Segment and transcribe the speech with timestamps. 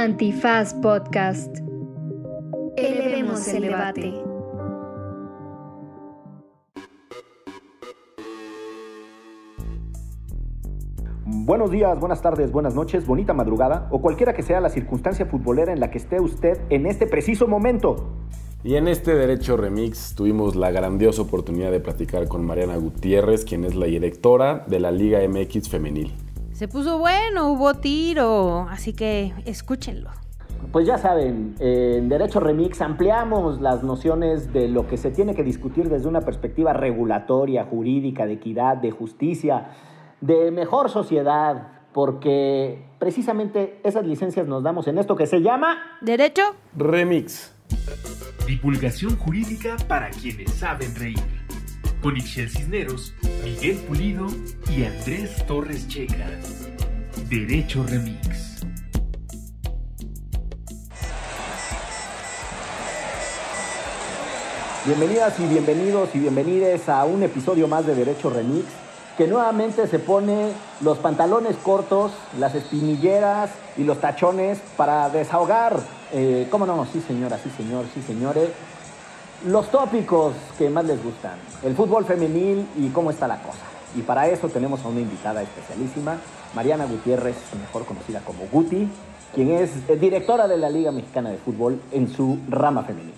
[0.00, 1.58] Antifaz Podcast.
[2.78, 4.14] Elevemos el debate.
[11.26, 15.70] Buenos días, buenas tardes, buenas noches, bonita madrugada o cualquiera que sea la circunstancia futbolera
[15.70, 18.16] en la que esté usted en este preciso momento.
[18.64, 23.66] Y en este Derecho Remix tuvimos la grandiosa oportunidad de platicar con Mariana Gutiérrez, quien
[23.66, 26.14] es la directora de la Liga MX Femenil.
[26.60, 30.10] Se puso bueno, hubo tiro, así que escúchenlo.
[30.70, 35.42] Pues ya saben, en Derecho Remix ampliamos las nociones de lo que se tiene que
[35.42, 39.70] discutir desde una perspectiva regulatoria, jurídica, de equidad, de justicia,
[40.20, 45.78] de mejor sociedad, porque precisamente esas licencias nos damos en esto que se llama...
[46.02, 46.42] ¿Derecho?
[46.76, 47.56] Remix.
[48.46, 51.24] Divulgación jurídica para quienes saben reír.
[52.02, 53.12] Con Ixel Cisneros,
[53.44, 54.26] Miguel Pulido
[54.74, 56.30] y Andrés Torres Checa.
[57.28, 58.62] Derecho Remix.
[64.86, 68.64] Bienvenidas y bienvenidos y bienvenides a un episodio más de Derecho Remix,
[69.18, 75.78] que nuevamente se pone los pantalones cortos, las espinilleras y los tachones para desahogar,
[76.12, 76.86] eh, ¿cómo no?
[76.86, 78.48] Sí señora, sí señor, sí señores,
[79.46, 83.64] los tópicos que más les gustan, el fútbol femenil y cómo está la cosa.
[83.96, 86.18] Y para eso tenemos a una invitada especialísima,
[86.54, 88.88] Mariana Gutiérrez, mejor conocida como Guti,
[89.34, 93.14] quien es eh, directora de la Liga Mexicana de Fútbol en su rama femenil.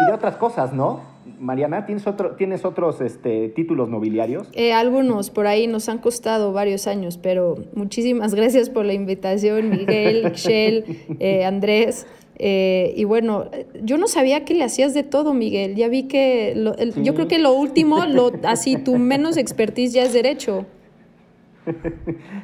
[0.00, 1.00] Y de otras cosas, ¿no?
[1.40, 4.48] Mariana, ¿tienes, otro, ¿tienes otros este, títulos nobiliarios?
[4.52, 9.70] Eh, algunos por ahí nos han costado varios años, pero muchísimas gracias por la invitación,
[9.70, 12.06] Miguel, Shell, eh, Andrés.
[12.38, 13.46] Eh, y bueno,
[13.82, 15.74] yo no sabía que le hacías de todo, Miguel.
[15.74, 19.92] Ya vi que lo- el- yo creo que lo último, lo, así tu menos expertise
[19.92, 20.64] ya es derecho.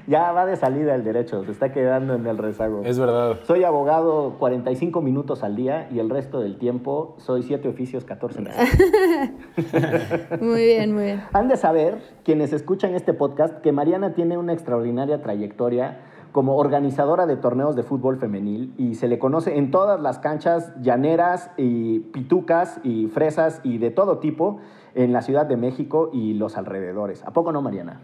[0.07, 2.83] Ya va de salida el derecho, se está quedando en el rezago.
[2.85, 3.39] Es verdad.
[3.47, 8.43] Soy abogado 45 minutos al día y el resto del tiempo soy 7 oficios, 14
[8.43, 8.69] meses.
[10.43, 11.23] Muy bien, muy bien.
[11.33, 16.01] Han de saber, quienes escuchan este podcast, que Mariana tiene una extraordinaria trayectoria
[16.35, 20.73] como organizadora de torneos de fútbol femenil y se le conoce en todas las canchas
[20.83, 24.59] llaneras y pitucas y fresas y de todo tipo
[24.97, 27.23] en la Ciudad de México y los alrededores.
[27.23, 28.01] ¿A poco no, Mariana?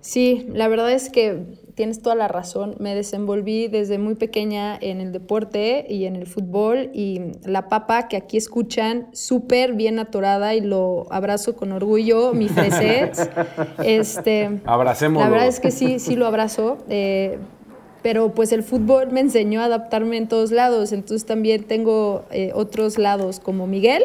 [0.00, 2.76] Sí, la verdad es que tienes toda la razón.
[2.78, 8.08] Me desenvolví desde muy pequeña en el deporte y en el fútbol y la papa
[8.08, 13.18] que aquí escuchan, súper bien atorada y lo abrazo con orgullo, mi freset.
[13.84, 15.26] este, Abracémoslo.
[15.26, 16.78] La verdad es que sí, sí lo abrazo.
[16.88, 17.38] eh,
[18.06, 20.92] pero pues el fútbol me enseñó a adaptarme en todos lados.
[20.92, 24.04] Entonces también tengo eh, otros lados como Miguel.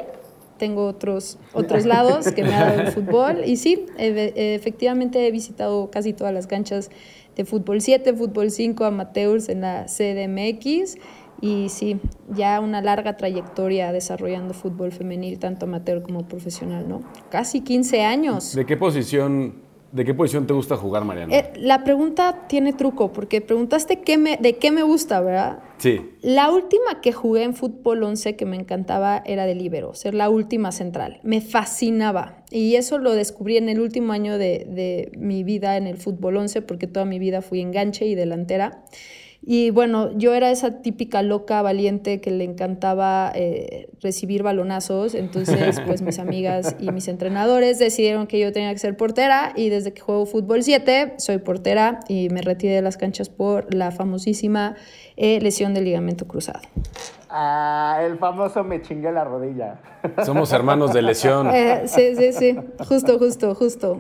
[0.57, 3.44] Tengo otros, otros lados que me ha dado el fútbol.
[3.45, 6.89] Y sí, e- e- efectivamente he visitado casi todas las canchas
[7.35, 10.97] de fútbol 7, fútbol 5, amateurs en la CDMX.
[11.39, 12.00] Y sí,
[12.35, 17.03] ya una larga trayectoria desarrollando fútbol femenil, tanto amateur como profesional, ¿no?
[17.29, 18.56] Casi 15 años.
[18.56, 21.35] ¿De qué posición, de qué posición te gusta jugar, Mariana?
[21.35, 25.59] Eh, la pregunta tiene truco, porque preguntaste qué me, de qué me gusta, ¿verdad?
[25.78, 26.12] Sí.
[26.22, 30.30] La última que jugué en fútbol 11 que me encantaba era de libero, ser la
[30.30, 31.19] última central.
[31.24, 32.44] Me fascinaba.
[32.51, 36.38] Y eso lo descubrí en el último año de, de mi vida en el fútbol
[36.38, 38.84] 11, porque toda mi vida fui enganche y delantera.
[39.44, 45.16] Y bueno, yo era esa típica loca valiente que le encantaba eh, recibir balonazos.
[45.16, 49.53] Entonces, pues mis amigas y mis entrenadores decidieron que yo tenía que ser portera.
[49.56, 53.74] Y desde que juego fútbol 7, soy portera y me retiré de las canchas por
[53.74, 54.75] la famosísima
[55.18, 56.62] eh, lesión del ligamento cruzado.
[57.28, 59.80] Ah, el famoso me chingué la rodilla.
[60.24, 61.50] Somos hermanos de lesión.
[61.50, 62.57] Eh, sí, sí, sí.
[62.88, 64.00] Justo, justo, justo.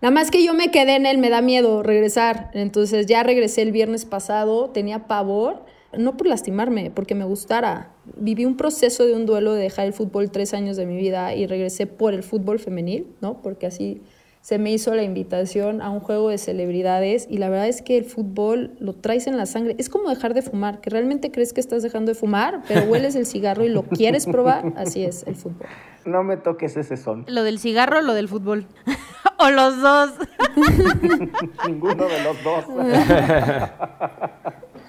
[0.00, 2.50] Nada más que yo me quedé en él, me da miedo regresar.
[2.54, 5.64] Entonces ya regresé el viernes pasado, tenía pavor,
[5.96, 7.90] no por lastimarme, porque me gustara.
[8.16, 11.34] Viví un proceso de un duelo de dejar el fútbol tres años de mi vida
[11.34, 13.42] y regresé por el fútbol femenil, ¿no?
[13.42, 14.00] Porque así
[14.40, 17.98] se me hizo la invitación a un juego de celebridades y la verdad es que
[17.98, 19.74] el fútbol lo traes en la sangre.
[19.78, 23.14] Es como dejar de fumar, que realmente crees que estás dejando de fumar, pero hueles
[23.14, 24.72] el cigarro y lo quieres probar.
[24.76, 25.66] Así es el fútbol.
[26.04, 27.24] No me toques ese son.
[27.28, 28.66] ¿Lo del cigarro o lo del fútbol?
[29.38, 30.12] o los dos.
[31.66, 32.64] Ninguno de los dos.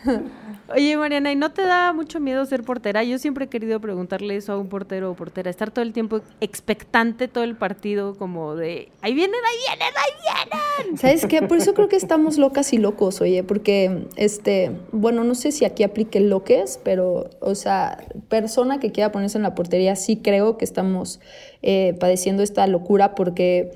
[0.72, 3.04] Oye, Mariana, ¿y no te da mucho miedo ser portera?
[3.04, 6.22] Yo siempre he querido preguntarle eso a un portero o portera, estar todo el tiempo
[6.42, 10.98] expectante todo el partido, como de, ahí vienen, ahí vienen, ahí vienen.
[10.98, 11.42] ¿Sabes qué?
[11.42, 15.66] Por eso creo que estamos locas y locos, oye, porque, este, bueno, no sé si
[15.66, 20.58] aquí aplique loques, pero, o sea, persona que quiera ponerse en la portería, sí creo
[20.58, 21.20] que estamos
[21.64, 23.72] eh, padeciendo esta locura porque...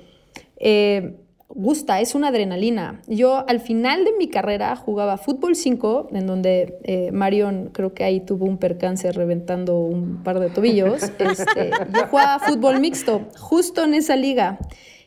[0.57, 1.15] eh,
[1.55, 3.01] gusta, es una adrenalina.
[3.07, 8.03] Yo al final de mi carrera jugaba fútbol 5, en donde eh, Marion creo que
[8.03, 11.03] ahí tuvo un percance reventando un par de tobillos.
[11.23, 14.59] Este, yo jugaba fútbol mixto, justo en esa liga,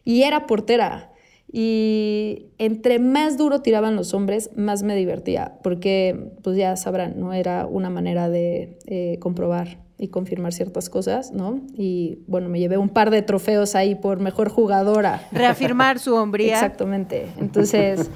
[0.04, 1.12] y era portera.
[1.52, 7.32] Y entre más duro tiraban los hombres, más me divertía, porque pues ya sabrán, no
[7.32, 11.60] era una manera de eh, comprobar y confirmar ciertas cosas, ¿no?
[11.75, 15.26] Y bueno, me llevé un par de trofeos ahí por mejor jugadora.
[15.32, 16.54] Reafirmar su hombría.
[16.54, 17.28] Exactamente.
[17.38, 18.10] Entonces,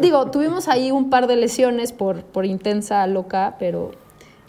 [0.00, 3.90] digo, tuvimos ahí un par de lesiones por, por intensa loca, pero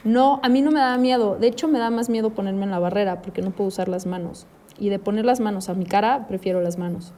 [0.05, 1.37] no, a mí no me da miedo.
[1.37, 4.05] De hecho, me da más miedo ponerme en la barrera porque no puedo usar las
[4.05, 4.47] manos
[4.79, 7.13] y de poner las manos a mi cara, prefiero las manos.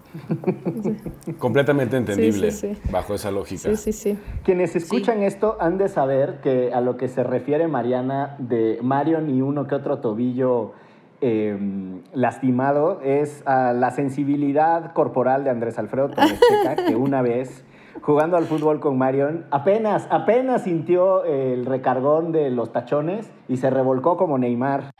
[1.38, 2.52] Completamente entendible
[2.92, 3.70] bajo esa lógica.
[3.70, 4.20] Sí, sí, sí.
[4.44, 9.30] Quienes escuchan esto han de saber que a lo que se refiere Mariana de Marion
[9.30, 10.74] y uno que otro tobillo
[11.22, 17.64] em, lastimado es a la sensibilidad corporal de Andrés Alfredo Torrecheca, que una vez
[18.02, 23.70] jugando al fútbol con Marion, apenas, apenas sintió el recargón de los tachones y se
[23.70, 24.92] revolcó como Neymar.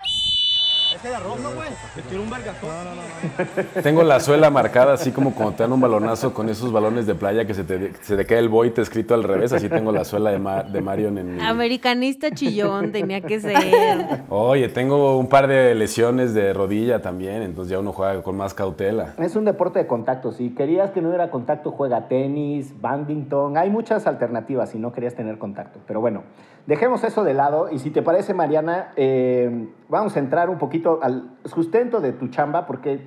[3.82, 7.16] Tengo la suela marcada así como cuando te dan un balonazo con esos balones de
[7.16, 9.54] playa que se te, se te cae el boite escrito al revés.
[9.54, 11.42] Así tengo la suela de, de Marion en mi...
[11.42, 14.24] Americanista chillón tenía que ser.
[14.30, 18.54] Oye, tengo un par de lesiones de rodilla también, entonces ya uno juega con más
[18.54, 19.14] cautela.
[19.18, 20.32] Es un deporte de contacto.
[20.32, 23.58] Si querías que no hubiera contacto, juega tenis, badminton.
[23.58, 25.80] Hay muchas alternativas si no querías tener contacto.
[25.88, 26.24] Pero bueno,
[26.70, 31.00] dejemos eso de lado y si te parece, Mariana, eh, vamos a entrar un poquito
[31.02, 33.00] al sustento de tu chamba porque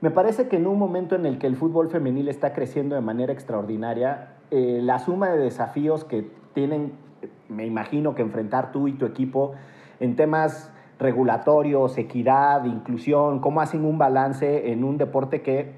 [0.00, 3.00] me parece que en un momento en el que el fútbol femenil está creciendo de
[3.00, 6.92] manera extraordinaria, eh, la suma de desafíos que tienen,
[7.48, 9.50] me imagino que enfrentar tú y tu equipo
[9.98, 15.72] en temas regulatorios, equidad, inclusión, cómo hacen un balance en un deporte que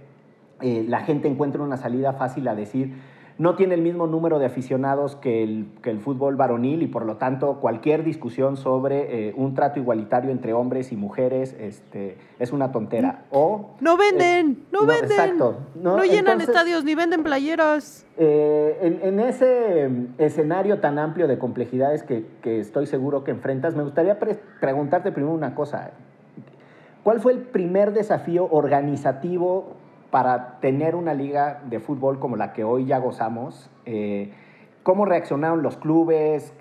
[0.61, 3.01] eh, la gente encuentra una salida fácil a decir,
[3.41, 7.07] no tiene el mismo número de aficionados que el, que el fútbol varonil y por
[7.07, 12.53] lo tanto cualquier discusión sobre eh, un trato igualitario entre hombres y mujeres este, es
[12.53, 13.25] una tontera.
[13.31, 15.11] O, no venden, eh, no, venden.
[15.11, 15.57] Exacto.
[15.75, 18.07] No, llenan estadios ni venden playeras.
[18.19, 19.89] Eh, en, ese
[20.19, 25.33] escenario tan amplio de complejidades que, que estoy seguro que enfrentas, me gustaría preguntarte primero
[25.33, 25.93] una cosa.
[27.03, 29.80] ¿Cuál fue el primer desafío organizativo
[30.11, 33.71] para tener una liga de fútbol como la que hoy ya gozamos.
[33.87, 34.33] Eh,
[34.83, 36.53] ¿Cómo reaccionaron los clubes?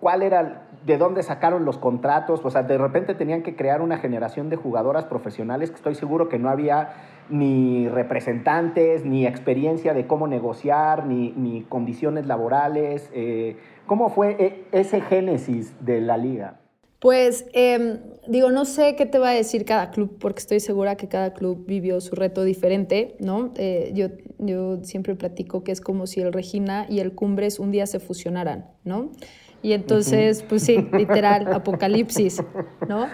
[0.00, 2.40] ¿Cuál era, de dónde sacaron los contratos?
[2.44, 6.28] O sea, de repente tenían que crear una generación de jugadoras profesionales que estoy seguro
[6.28, 6.90] que no había
[7.28, 13.10] ni representantes, ni experiencia de cómo negociar, ni, condiciones laborales.
[13.12, 13.56] Eh,
[13.86, 16.60] ¿Cómo fue e, ese génesis de la liga?
[16.98, 20.96] Pues em, digo, no sé qué te va a decir cada club, porque estoy segura
[20.96, 23.52] que cada club vivió su reto diferente, ¿no?
[23.56, 24.08] Eh, yo,
[24.38, 28.00] yo siempre platico que es como si el Regina y el Cumbres un día se
[28.00, 29.12] fusionaran, ¿no?
[29.60, 32.42] Y entonces, pues sí, literal, apocalipsis,
[32.88, 33.08] ¿no?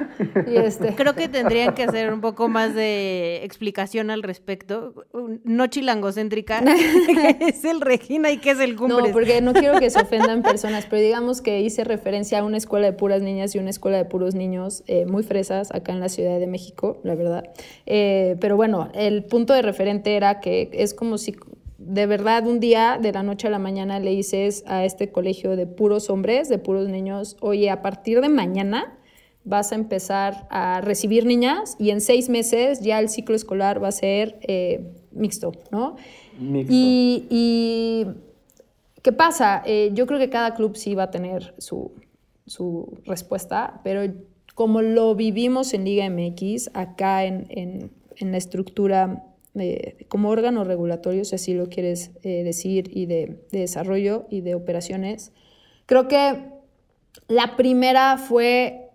[0.46, 0.94] Y este...
[0.94, 5.06] Creo que tendrían que hacer un poco más de explicación al respecto,
[5.44, 6.62] no chilangocéntrica,
[7.06, 9.08] qué es el Regina y qué es el Cumbres.
[9.08, 12.58] No, porque no quiero que se ofendan personas, pero digamos que hice referencia a una
[12.58, 16.00] escuela de puras niñas y una escuela de puros niños eh, muy fresas acá en
[16.00, 17.44] la Ciudad de México, la verdad.
[17.86, 21.34] Eh, pero bueno, el punto de referente era que es como si
[21.78, 25.56] de verdad un día de la noche a la mañana le dices a este colegio
[25.56, 28.98] de puros hombres, de puros niños, oye, a partir de mañana
[29.44, 33.88] vas a empezar a recibir niñas y en seis meses ya el ciclo escolar va
[33.88, 35.96] a ser eh, mixto, ¿no?
[36.40, 38.06] Y,
[39.02, 39.62] ¿qué pasa?
[39.66, 41.92] Eh, yo creo que cada club sí va a tener su,
[42.46, 44.12] su respuesta, pero
[44.54, 49.33] como lo vivimos en Liga MX, acá en, en, en la estructura
[50.08, 55.32] como órgano regulatorio, si así lo quieres eh, decir, y de, desarrollo y de operaciones.
[55.86, 56.50] Creo que
[57.28, 58.90] la primera fue,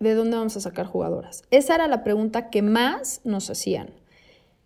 [0.00, 1.42] ¿de dónde vamos a sacar jugadoras?
[1.50, 3.90] Esa era la pregunta que más nos hacían.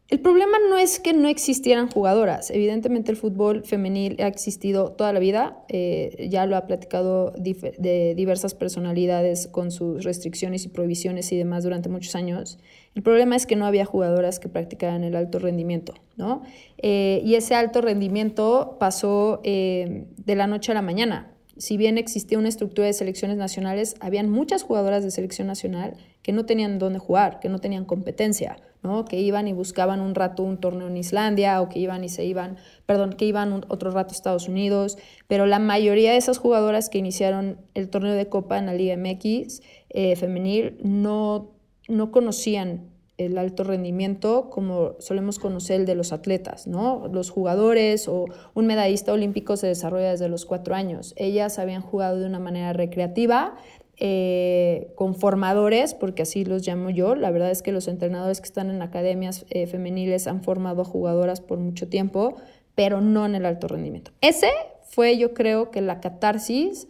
[0.08, 2.50] El problema no es que no existieran jugadoras.
[2.50, 5.64] Evidentemente el fútbol femenil ha existido toda la vida.
[5.70, 11.64] Eh, ya lo ha platicado de diversas personalidades con sus restricciones y prohibiciones y demás
[11.64, 12.58] durante muchos años.
[12.94, 16.42] El problema es que no había jugadoras que practicaran el alto rendimiento, ¿no?
[16.78, 21.32] Eh, y ese alto rendimiento pasó eh, de la noche a la mañana.
[21.56, 26.32] Si bien existía una estructura de selecciones nacionales, habían muchas jugadoras de selección nacional que
[26.32, 29.04] no tenían dónde jugar, que no tenían competencia, ¿no?
[29.04, 32.24] que iban y buscaban un rato un torneo en Islandia o que iban y se
[32.24, 32.56] iban,
[32.86, 36.98] perdón, que iban otro rato a Estados Unidos, pero la mayoría de esas jugadoras que
[36.98, 41.51] iniciaron el torneo de Copa en la Liga MX eh, femenil no
[41.88, 47.08] no conocían el alto rendimiento como solemos conocer el de los atletas, ¿no?
[47.12, 51.14] Los jugadores o un medallista olímpico se desarrolla desde los cuatro años.
[51.16, 53.56] Ellas habían jugado de una manera recreativa,
[53.98, 57.14] eh, con formadores, porque así los llamo yo.
[57.14, 60.84] La verdad es que los entrenadores que están en academias eh, femeniles han formado a
[60.84, 62.36] jugadoras por mucho tiempo,
[62.74, 64.10] pero no en el alto rendimiento.
[64.20, 64.48] Ese
[64.82, 66.88] fue, yo creo, que la catarsis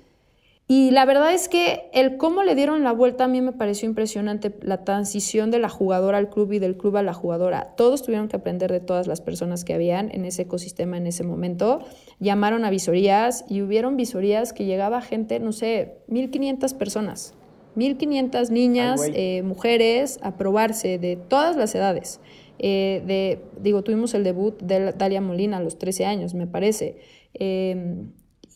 [0.75, 3.87] y la verdad es que el cómo le dieron la vuelta a mí me pareció
[3.87, 7.75] impresionante, la transición de la jugadora al club y del club a la jugadora.
[7.77, 11.25] Todos tuvieron que aprender de todas las personas que habían en ese ecosistema en ese
[11.25, 11.81] momento.
[12.21, 17.35] Llamaron a visorías y hubieron visorías que llegaba gente, no sé, 1500 personas.
[17.75, 22.19] 1500 niñas, eh, mujeres a probarse de todas las edades.
[22.59, 26.97] Eh, de, digo, tuvimos el debut de Dalia Molina a los 13 años, me parece.
[27.35, 28.07] Eh,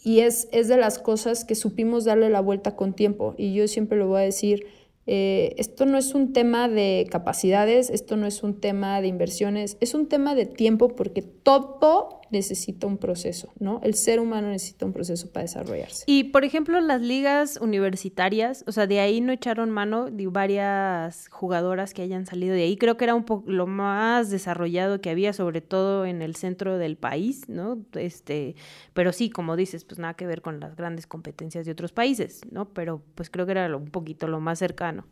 [0.06, 3.34] y es, es de las cosas que supimos darle la vuelta con tiempo.
[3.36, 4.64] Y yo siempre lo voy a decir,
[5.08, 9.76] eh, esto no es un tema de capacidades, esto no es un tema de inversiones,
[9.80, 13.80] es un tema de tiempo porque todo necesita un proceso, ¿no?
[13.82, 16.04] El ser humano necesita un proceso para desarrollarse.
[16.06, 21.28] Y, por ejemplo, las ligas universitarias, o sea, de ahí no echaron mano de varias
[21.28, 22.76] jugadoras que hayan salido de ahí.
[22.76, 26.78] Creo que era un poco lo más desarrollado que había, sobre todo en el centro
[26.78, 27.78] del país, ¿no?
[27.94, 28.56] Este,
[28.92, 32.40] pero sí, como dices, pues nada que ver con las grandes competencias de otros países,
[32.50, 32.68] ¿no?
[32.70, 35.06] Pero pues creo que era un poquito lo más cercano.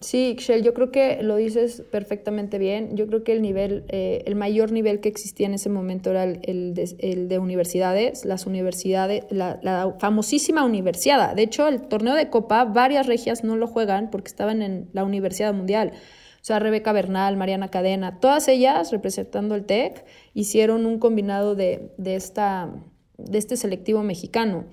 [0.00, 2.96] Sí, Shell, yo creo que lo dices perfectamente bien.
[2.96, 6.22] Yo creo que el nivel, eh, el mayor nivel que existía en ese momento era
[6.22, 11.34] el, de, universidades, las universidades, la, famosísima universidad.
[11.34, 15.02] De hecho, el torneo de Copa, varias regias no lo juegan porque estaban en la
[15.02, 15.92] Universidad Mundial.
[16.40, 21.90] O sea, Rebeca Bernal, Mariana Cadena, todas ellas representando el TEC, hicieron un combinado de,
[21.98, 22.72] de, esta,
[23.16, 24.66] de este selectivo mexicano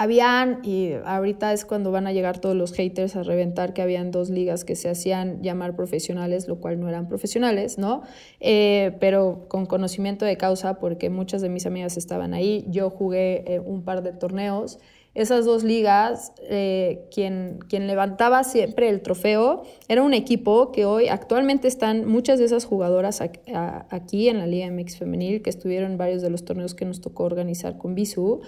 [0.00, 4.10] habían, y ahorita es cuando van a llegar todos los haters a reventar, que habían
[4.10, 8.00] dos ligas que se hacían llamar profesionales, lo cual no eran profesionales, ¿no?
[8.40, 13.44] Eh, pero con conocimiento de causa, porque muchas de mis amigas estaban ahí, yo jugué
[13.46, 14.78] eh, un par de torneos.
[15.14, 21.08] Esas dos ligas, eh, quien, quien levantaba siempre el trofeo era un equipo que hoy
[21.08, 25.98] actualmente están muchas de esas jugadoras aquí en la Liga MX Femenil, que estuvieron en
[25.98, 28.40] varios de los torneos que nos tocó organizar con Bisu.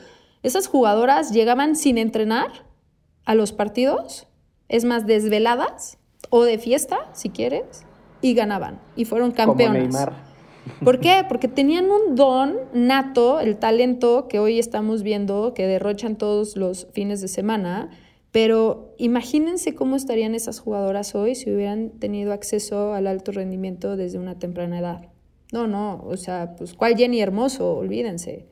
[0.42, 2.50] Esas jugadoras llegaban sin entrenar
[3.24, 4.26] a los partidos,
[4.68, 5.98] es más, desveladas
[6.30, 7.84] o de fiesta, si quieres,
[8.20, 10.08] y ganaban y fueron campeonas.
[10.84, 11.24] ¿Por qué?
[11.28, 16.88] Porque tenían un don nato, el talento que hoy estamos viendo, que derrochan todos los
[16.92, 17.90] fines de semana,
[18.30, 24.18] pero imagínense cómo estarían esas jugadoras hoy si hubieran tenido acceso al alto rendimiento desde
[24.18, 25.08] una temprana edad.
[25.52, 27.76] No, no, o sea, pues ¿cuál Jenny Hermoso?
[27.76, 28.46] Olvídense.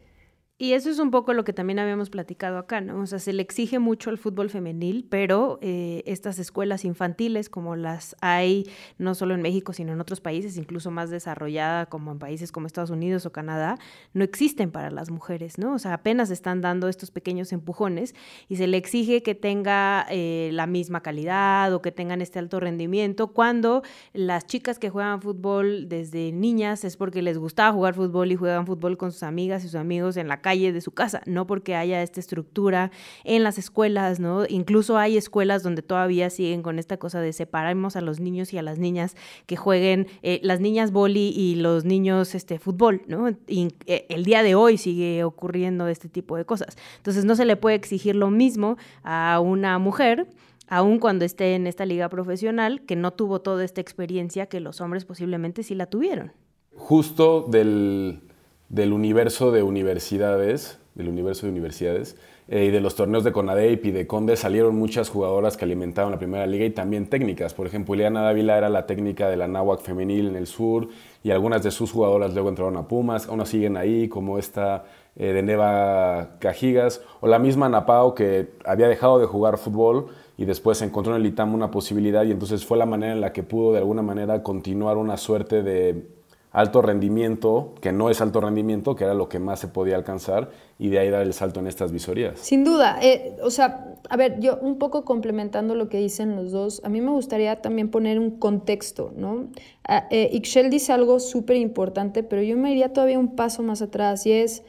[0.62, 3.00] Y eso es un poco lo que también habíamos platicado acá, ¿no?
[3.00, 7.76] O sea, se le exige mucho al fútbol femenil, pero eh, estas escuelas infantiles, como
[7.76, 12.18] las hay no solo en México, sino en otros países, incluso más desarrollada, como en
[12.18, 13.78] países como Estados Unidos o Canadá,
[14.12, 15.72] no existen para las mujeres, ¿no?
[15.72, 18.14] O sea, apenas están dando estos pequeños empujones
[18.50, 22.60] y se le exige que tenga eh, la misma calidad o que tengan este alto
[22.60, 28.30] rendimiento, cuando las chicas que juegan fútbol desde niñas es porque les gustaba jugar fútbol
[28.30, 31.22] y juegan fútbol con sus amigas y sus amigos en la calle de su casa,
[31.26, 32.90] no porque haya esta estructura
[33.24, 34.44] en las escuelas, ¿no?
[34.48, 38.58] Incluso hay escuelas donde todavía siguen con esta cosa de separarnos a los niños y
[38.58, 39.16] a las niñas
[39.46, 43.28] que jueguen, eh, las niñas boli y los niños este, fútbol, ¿no?
[43.28, 46.76] Eh, el día de hoy sigue ocurriendo este tipo de cosas.
[46.96, 50.26] Entonces no se le puede exigir lo mismo a una mujer
[50.70, 54.80] aun cuando esté en esta liga profesional, que no tuvo toda esta experiencia que los
[54.80, 56.32] hombres posiblemente sí la tuvieron.
[56.76, 58.20] Justo del,
[58.70, 62.16] del universo de universidades, del universo de universidades,
[62.48, 66.12] eh, y de los torneos de CONADEIP y de CONDE salieron muchas jugadoras que alimentaban
[66.12, 67.52] la primera liga y también técnicas.
[67.52, 70.88] Por ejemplo, Ileana Dávila era la técnica de la náhuac femenil en el sur
[71.22, 74.84] y algunas de sus jugadoras luego entraron a Pumas, aún siguen ahí, como esta
[75.16, 80.44] eh, de Neva Cajigas, o la misma Napao que había dejado de jugar fútbol y
[80.44, 83.42] después encontró en el ITAM una posibilidad y entonces fue la manera en la que
[83.42, 86.19] pudo de alguna manera continuar una suerte de
[86.52, 90.50] alto rendimiento, que no es alto rendimiento, que era lo que más se podía alcanzar,
[90.78, 92.40] y de ahí dar el salto en estas visorías.
[92.40, 92.98] Sin duda.
[93.02, 96.88] Eh, o sea, a ver, yo un poco complementando lo que dicen los dos, a
[96.88, 99.48] mí me gustaría también poner un contexto, ¿no?
[99.86, 103.80] Ah, eh, Ixchel dice algo súper importante, pero yo me iría todavía un paso más
[103.80, 104.64] atrás, y es,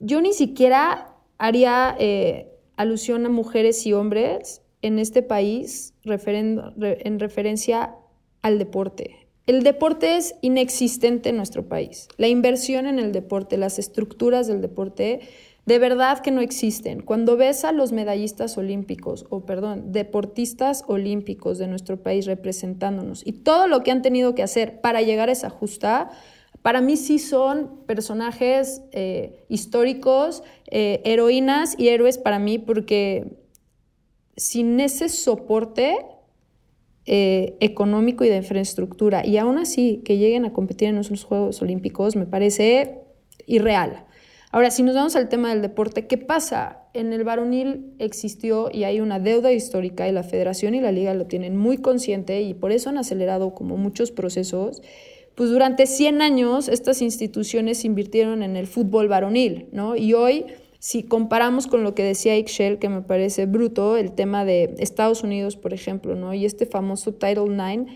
[0.00, 7.94] yo ni siquiera haría eh, alusión a mujeres y hombres en este país en referencia
[8.42, 12.08] al deporte el deporte es inexistente en nuestro país.
[12.16, 15.20] La inversión en el deporte, las estructuras del deporte
[15.64, 17.02] De verdad que no existen.
[17.02, 23.32] Cuando ves a los medallistas olímpicos, o perdón, deportistas olímpicos de nuestro país representándonos y
[23.32, 26.10] todo lo que han tenido que hacer para llegar a esa justa,
[26.62, 33.36] para mí sí son personajes eh, históricos, eh, heroínas y héroes para mí, porque
[34.36, 35.98] sin ese soporte
[37.06, 41.62] eh, económico y de infraestructura, y aún así que lleguen a competir en nuestros Juegos
[41.62, 43.00] Olímpicos, me parece
[43.46, 44.06] irreal.
[44.52, 46.82] Ahora, si nos vamos al tema del deporte, ¿qué pasa?
[46.94, 51.12] En el varonil existió y hay una deuda histórica y la federación y la liga
[51.14, 54.80] lo tienen muy consciente y por eso han acelerado como muchos procesos.
[55.34, 59.94] Pues durante 100 años estas instituciones invirtieron en el fútbol varonil, ¿no?
[59.94, 60.46] Y hoy,
[60.78, 65.22] si comparamos con lo que decía Ixchel, que me parece bruto, el tema de Estados
[65.22, 66.34] Unidos, por ejemplo, ¿no?
[66.34, 67.90] Y este famoso Title IX,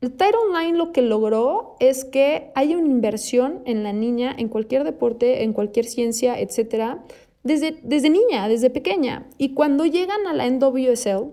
[0.00, 4.48] el Title IX lo que logró es que haya una inversión en la niña, en
[4.48, 7.04] cualquier deporte, en cualquier ciencia, etcétera,
[7.42, 9.28] desde, desde niña, desde pequeña.
[9.36, 11.32] Y cuando llegan a la NWSL,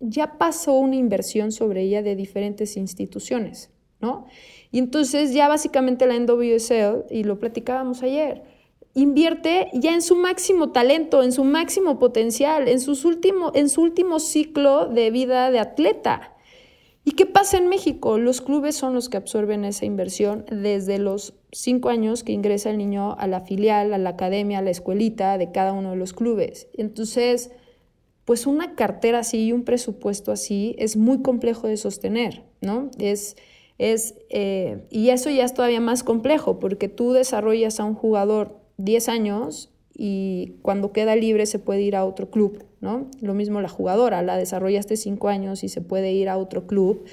[0.00, 3.70] ya pasó una inversión sobre ella de diferentes instituciones,
[4.00, 4.26] ¿no?
[4.70, 8.42] Y entonces ya básicamente la NWSL, y lo platicábamos ayer,
[8.94, 13.04] invierte ya en su máximo talento, en su máximo potencial, en, sus
[13.54, 16.34] en su último ciclo de vida de atleta.
[17.06, 18.16] ¿Y qué pasa en México?
[18.18, 22.78] Los clubes son los que absorben esa inversión desde los cinco años que ingresa el
[22.78, 26.14] niño a la filial, a la academia, a la escuelita de cada uno de los
[26.14, 26.68] clubes.
[26.72, 27.50] Entonces,
[28.24, 32.90] pues una cartera así y un presupuesto así es muy complejo de sostener, ¿no?
[32.98, 33.36] Es,
[33.76, 38.63] es, eh, y eso ya es todavía más complejo porque tú desarrollas a un jugador
[38.76, 43.08] 10 años y cuando queda libre se puede ir a otro club, ¿no?
[43.20, 47.04] Lo mismo la jugadora, la desarrollaste cinco años y se puede ir a otro club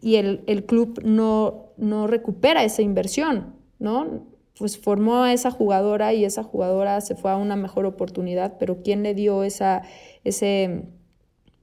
[0.00, 4.26] y el, club no, no recupera esa inversión, ¿no?
[4.56, 8.82] Pues formó a esa jugadora y esa jugadora se fue a una mejor oportunidad, pero
[8.82, 9.82] ¿quién le dio esa,
[10.24, 10.84] ese,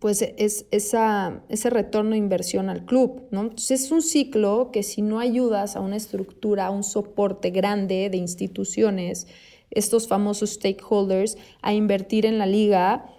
[0.05, 3.41] pues es, ese retorno inversión al club, ¿no?
[3.41, 8.11] Entonces es un ciclo que si no ayudas a una estructura, a un soporte grande
[8.11, 9.25] de instituciones,
[9.71, 13.15] estos famosos stakeholders a invertir en la liga,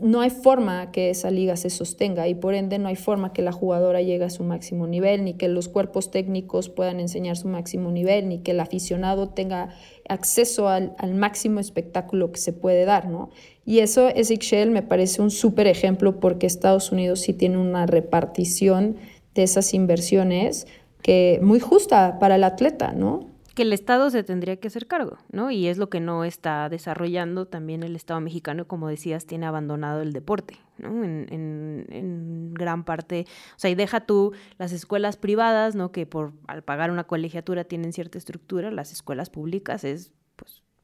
[0.00, 3.42] no hay forma que esa liga se sostenga y por ende no hay forma que
[3.42, 7.48] la jugadora llegue a su máximo nivel, ni que los cuerpos técnicos puedan enseñar su
[7.48, 9.74] máximo nivel, ni que el aficionado tenga
[10.08, 13.30] acceso al, máximo espectáculo que se puede dar, ¿no?
[13.64, 18.96] Y eso, Ezekiel me parece un súper ejemplo porque Estados Unidos sí tiene una repartición
[19.34, 20.66] de esas inversiones
[21.02, 23.32] que muy justa para el atleta, ¿no?
[23.54, 25.50] que el Estado se tendría que hacer cargo, ¿no?
[25.50, 30.00] Y es lo que no está desarrollando también el Estado mexicano, como decías, tiene abandonado
[30.00, 31.04] el deporte, ¿no?
[31.04, 35.92] En, en, gran parte, o sea, y deja tú las escuelas privadas, ¿no?
[35.92, 40.12] Que por al pagar una colegiatura tienen cierta estructura, las escuelas públicas es,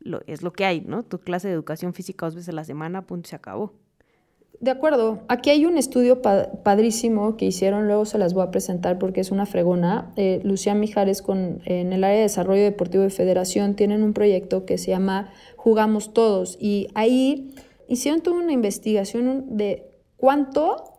[0.01, 1.03] lo, es lo que hay, ¿no?
[1.03, 3.73] Tu clase de educación física dos veces a la semana, punto, se acabó.
[4.61, 5.21] De acuerdo.
[5.29, 9.31] Aquí hay un estudio padrísimo que hicieron, luego se las voy a presentar porque es
[9.31, 10.13] una fregona.
[10.17, 14.67] Eh, Lucía Mijares con, en el área de desarrollo deportivo de federación tienen un proyecto
[14.67, 17.55] que se llama Jugamos Todos y ahí
[17.87, 20.99] hicieron toda una investigación de cuánto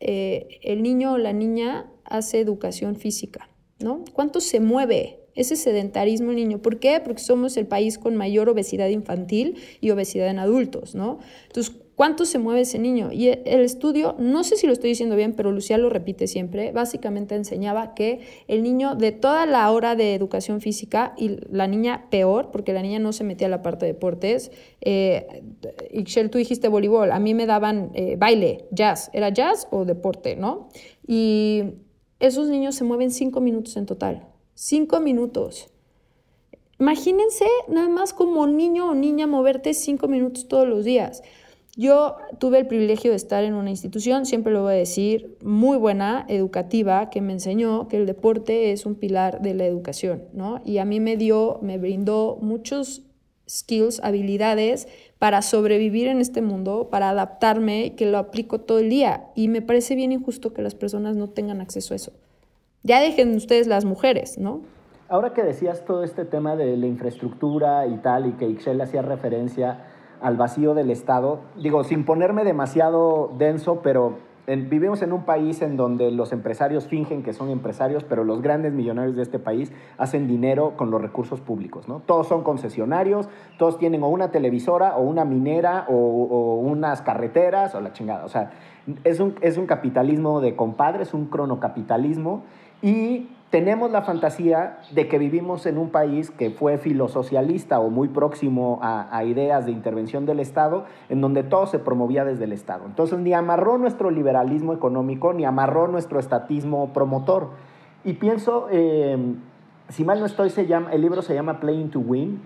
[0.00, 4.04] eh, el niño o la niña hace educación física, ¿no?
[4.14, 6.58] ¿Cuánto se mueve ese sedentarismo niño?
[6.58, 7.00] ¿Por qué?
[7.04, 11.18] Porque somos el país con mayor obesidad infantil y obesidad en adultos, ¿no?
[11.46, 13.10] Entonces, ¿Cuánto se mueve ese niño?
[13.10, 16.70] Y el estudio, no sé si lo estoy diciendo bien, pero Lucía lo repite siempre,
[16.70, 22.08] básicamente enseñaba que el niño de toda la hora de educación física y la niña
[22.10, 25.42] peor, porque la niña no se metía a la parte de deportes, eh,
[25.90, 30.36] Ixchel, tú dijiste voleibol, a mí me daban eh, baile, jazz, era jazz o deporte,
[30.36, 30.68] ¿no?
[31.06, 31.62] Y
[32.20, 35.68] esos niños se mueven cinco minutos en total, cinco minutos.
[36.80, 41.22] Imagínense nada más como niño o niña moverte cinco minutos todos los días.
[41.76, 45.76] Yo tuve el privilegio de estar en una institución, siempre lo voy a decir, muy
[45.76, 50.62] buena, educativa, que me enseñó que el deporte es un pilar de la educación, ¿no?
[50.64, 53.02] Y a mí me dio, me brindó muchos
[53.46, 54.88] skills, habilidades
[55.18, 59.26] para sobrevivir en este mundo, para adaptarme, que lo aplico todo el día.
[59.34, 62.12] Y me parece bien injusto que las personas no tengan acceso a eso.
[62.86, 64.60] Ya dejen ustedes las mujeres, ¿no?
[65.08, 69.02] Ahora que decías todo este tema de la infraestructura y tal, y que Ixel hacía
[69.02, 69.86] referencia
[70.20, 71.40] al vacío del Estado.
[71.60, 77.24] Digo, sin ponerme demasiado denso, pero vivimos en un país en donde los empresarios fingen
[77.24, 81.40] que son empresarios, pero los grandes millonarios de este país hacen dinero con los recursos
[81.40, 81.98] públicos, ¿no?
[82.06, 87.80] Todos son concesionarios, todos tienen o una televisora o una minera o, unas carreteras o
[87.80, 88.24] la chingada.
[88.24, 88.52] O sea,
[89.02, 92.44] es un, es un capitalismo de compadres, un cronocapitalismo
[92.82, 98.08] y tenemos la fantasía de que vivimos en un país que fue filosocialista o muy
[98.08, 102.84] próximo a, ideas de intervención del Estado, en donde todo se promovía desde el Estado.
[102.86, 107.50] Entonces ni amarró nuestro liberalismo económico, ni amarró nuestro estatismo promotor.
[108.04, 109.16] Y pienso, eh,
[109.88, 112.42] si mal no estoy, se llama, el libro se llama Playing to Win.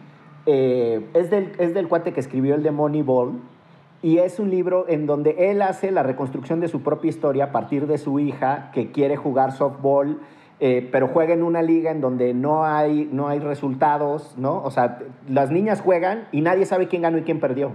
[0.47, 3.41] Eh, es, del, es del cuate que escribió el de Moneyball,
[4.03, 7.53] y es un libro en donde él hace la reconstrucción de su propia historia a
[7.53, 10.21] partir de su hija que quiere jugar softball
[10.63, 14.63] eh, pero juega en una liga en donde no hay, no hay resultados, ¿no?
[14.63, 17.73] O sea, las niñas juegan y nadie sabe quién ganó y quién perdió.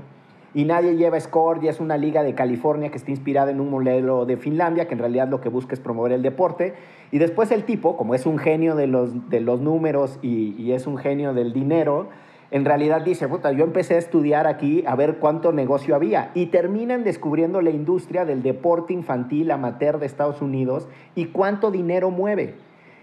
[0.53, 3.71] Y nadie lleva score, y es una liga de California que está inspirada en un
[3.71, 6.75] modelo de Finlandia, que en realidad lo que busca es promover el deporte.
[7.11, 10.71] Y después el tipo, como es un genio de los, de los números y, y
[10.71, 12.07] es un genio del dinero,
[12.55, 16.45] en realidad dice, puta, yo empecé a estudiar aquí a ver cuánto negocio había y
[16.45, 22.55] terminan descubriendo la industria del deporte infantil amateur de Estados Unidos y cuánto dinero mueve.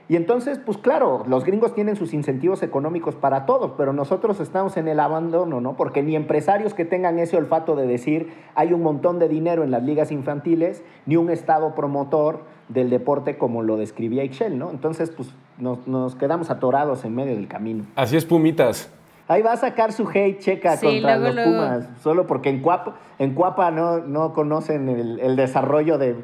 [0.08, 4.78] Y entonces, pues claro, los gringos tienen sus incentivos económicos para todo, pero nosotros estamos
[4.78, 5.76] en el abandono, ¿no?
[5.76, 9.70] Porque ni empresarios que tengan ese olfato de decir hay un montón de dinero en
[9.70, 14.70] las ligas infantiles, ni un estado promotor del deporte como lo describía Excel, ¿no?
[14.70, 17.84] Entonces, pues nos, quedamos atorados en medio del camino.
[17.96, 18.90] Así es, Pumitas.
[19.32, 23.32] Ahí va a sacar su hate checa contra los Pumas, solo porque en Cuapa, en
[23.32, 26.16] Cuapa no, no conocen el, el desarrollo de...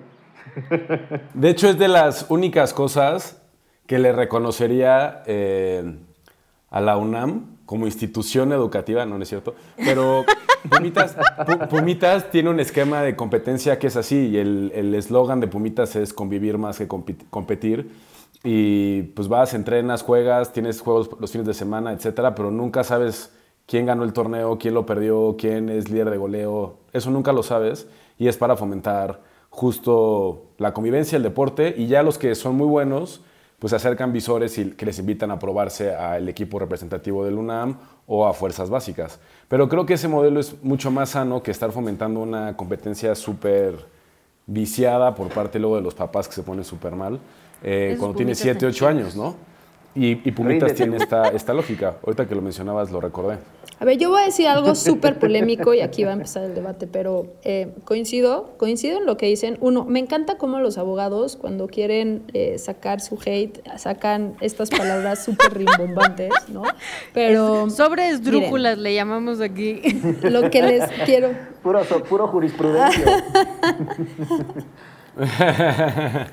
[1.34, 3.40] de hecho, es de las únicas cosas
[3.86, 5.96] que le reconocería eh,
[6.68, 10.24] a la UNAM como institución educativa, no, es cierto, pero
[11.68, 16.14] Pumitas, tiene un esquema de competencia que es así, y el eslogan de Pumitas es
[16.14, 17.90] convivir más que competir,
[18.42, 23.35] y pues vas, entrenas, juegas, tienes juegos los fines de semana, etcétera, pero nunca sabes
[23.66, 27.42] quién ganó el torneo, quién lo perdió, quién es líder de goleo, eso nunca lo
[27.42, 32.57] sabes, y es para fomentar justo la convivencia, el deporte, y ya los que son
[32.57, 33.20] muy buenos,
[33.58, 37.76] pues se acercan visores y que les invitan a probarse al equipo representativo del UNAM
[38.06, 39.18] o a fuerzas básicas.
[39.48, 43.74] Pero creo que ese modelo es mucho más sano que estar fomentando una competencia súper
[44.46, 47.18] viciada por parte luego de los papás que se ponen súper mal
[47.62, 49.34] eh, cuando tiene 7, 8 años, ¿no?
[50.00, 51.96] Y, Pumitas tiene esta, esta lógica.
[52.04, 53.38] Ahorita que lo mencionabas lo recordé.
[53.80, 56.54] A ver, yo voy a decir algo súper polémico y aquí va a empezar el
[56.54, 59.58] debate, pero eh, coincido, coincido en lo que dicen.
[59.61, 65.24] Uno, me encanta cómo los abogados cuando quieren eh, sacar su hate sacan estas palabras
[65.24, 66.62] súper rimbombantes, ¿no?
[67.12, 67.68] Pero...
[67.70, 69.80] sobre esdrújulas le llamamos aquí.
[70.22, 71.30] Lo que les quiero...
[71.62, 73.24] Puro, puro jurisprudencia.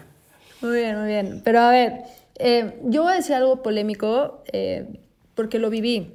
[0.61, 1.41] muy bien, muy bien.
[1.43, 2.24] Pero a ver...
[2.37, 4.99] Eh, yo voy a decir algo polémico eh,
[5.35, 6.13] porque lo viví.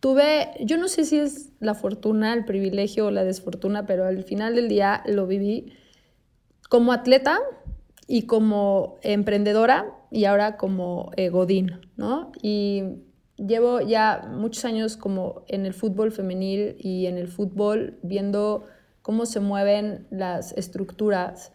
[0.00, 4.22] Tuve, yo no sé si es la fortuna, el privilegio o la desfortuna, pero al
[4.22, 5.72] final del día lo viví
[6.68, 7.40] como atleta
[8.06, 12.32] y como emprendedora y ahora como eh, godín, ¿no?
[12.42, 12.82] Y
[13.36, 18.64] llevo ya muchos años como en el fútbol femenil y en el fútbol viendo
[19.00, 21.53] cómo se mueven las estructuras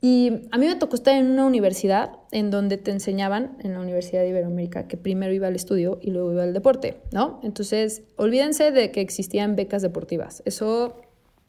[0.00, 3.80] y a mí me tocó estar en una universidad en donde te enseñaban, en la
[3.80, 7.40] Universidad de Iberoamérica, que primero iba al estudio y luego iba al deporte, ¿no?
[7.42, 10.42] Entonces, olvídense de que existían becas deportivas.
[10.46, 10.96] Eso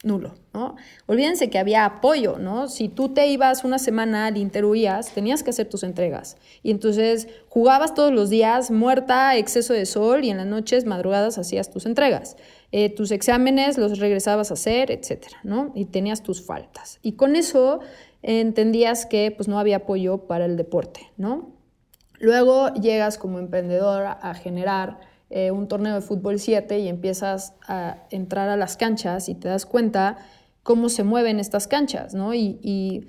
[0.04, 0.76] nulo, ¿no?
[1.06, 2.68] Olvídense que había apoyo, ¿no?
[2.68, 6.38] Si tú te ibas una semana al interhuías, tenías que hacer tus entregas.
[6.64, 11.38] Y entonces jugabas todos los días muerta, exceso de sol, y en las noches, madrugadas,
[11.38, 12.36] hacías tus entregas.
[12.72, 15.72] Eh, tus exámenes los regresabas a hacer, etcétera, ¿no?
[15.76, 17.00] Y tenías tus faltas.
[17.04, 17.82] Y con eso
[18.24, 21.52] entendías que pues, no había apoyo para el deporte, ¿no?
[22.20, 25.00] Luego llegas como emprendedor a generar
[25.34, 29.48] eh, un torneo de fútbol 7 y empiezas a entrar a las canchas y te
[29.48, 30.18] das cuenta
[30.62, 32.34] cómo se mueven estas canchas, ¿no?
[32.34, 33.08] Y,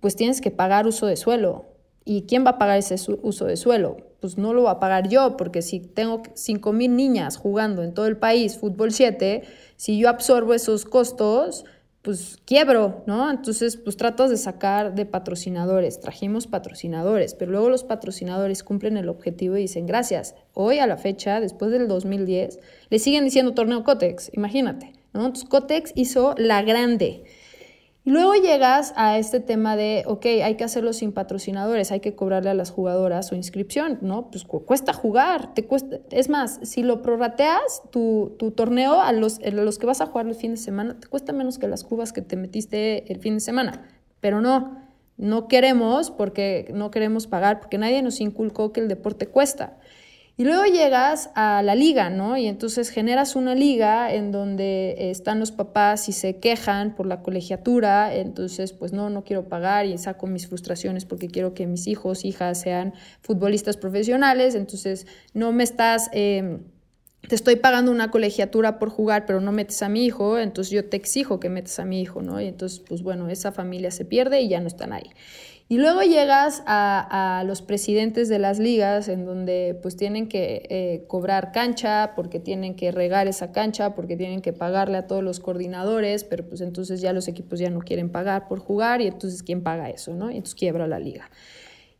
[0.00, 1.66] pues tienes que pagar uso de suelo.
[2.04, 3.96] ¿Y quién va a pagar ese uso de suelo?
[4.20, 8.06] Pues no lo va a pagar yo, porque si tengo 5.000 niñas jugando en todo
[8.06, 9.42] el país fútbol 7,
[9.76, 11.64] si yo absorbo esos costos,
[12.02, 13.30] pues quiebro, ¿no?
[13.30, 19.08] Entonces, pues tratas de sacar de patrocinadores, trajimos patrocinadores, pero luego los patrocinadores cumplen el
[19.08, 22.58] objetivo y dicen, gracias, hoy a la fecha, después del 2010,
[22.88, 25.26] le siguen diciendo torneo Cotex, imagínate, ¿no?
[25.26, 27.24] Entonces, Cotex hizo la grande,
[28.02, 32.14] y luego llegas a este tema de, ok, hay que hacerlo sin patrocinadores, hay que
[32.14, 34.30] cobrarle a las jugadoras su inscripción, ¿no?
[34.30, 35.98] Pues cuesta jugar, te cuesta.
[36.10, 40.06] Es más, si lo prorrateas, tu, tu torneo a los, a los que vas a
[40.06, 43.18] jugar el fin de semana, te cuesta menos que las cubas que te metiste el
[43.18, 43.86] fin de semana.
[44.20, 44.78] Pero no,
[45.18, 49.76] no queremos porque no queremos pagar, porque nadie nos inculcó que el deporte cuesta.
[50.40, 52.38] Y luego llegas a la liga, ¿no?
[52.38, 57.20] Y entonces generas una liga en donde están los papás y se quejan por la
[57.20, 61.86] colegiatura, entonces pues no, no quiero pagar y saco mis frustraciones porque quiero que mis
[61.86, 66.08] hijos, hijas sean futbolistas profesionales, entonces no me estás...
[66.12, 66.60] Em,
[67.28, 70.86] te estoy pagando una colegiatura por jugar, pero no metes a mi hijo, entonces yo
[70.88, 72.40] te exijo que metas a mi hijo, ¿no?
[72.40, 75.10] Y entonces, pues bueno, esa familia se pierde y ya no están ahí.
[75.70, 81.04] Y luego llegas a, los presidentes de las ligas en donde pues tienen que eh,
[81.06, 85.38] cobrar cancha, porque tienen que regar esa cancha, porque tienen que pagarle a todos los
[85.38, 89.44] coordinadores, pero pues entonces ya los equipos ya no quieren pagar por jugar y entonces
[89.44, 90.12] ¿quién paga eso?
[90.12, 90.32] ¿no?
[90.32, 91.30] Y entonces quiebra la liga.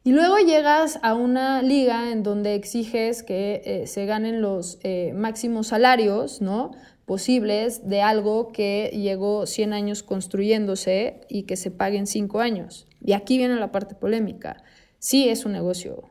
[0.03, 5.13] Y luego llegas a una liga en donde exiges que eh, se ganen los eh,
[5.15, 6.73] máximos salarios, ¿no?
[7.05, 12.89] posibles de algo que llegó 100 años construyéndose y que se pague en 5 años.
[13.05, 14.63] Y aquí viene la parte polémica.
[14.99, 16.11] Sí es un negocio,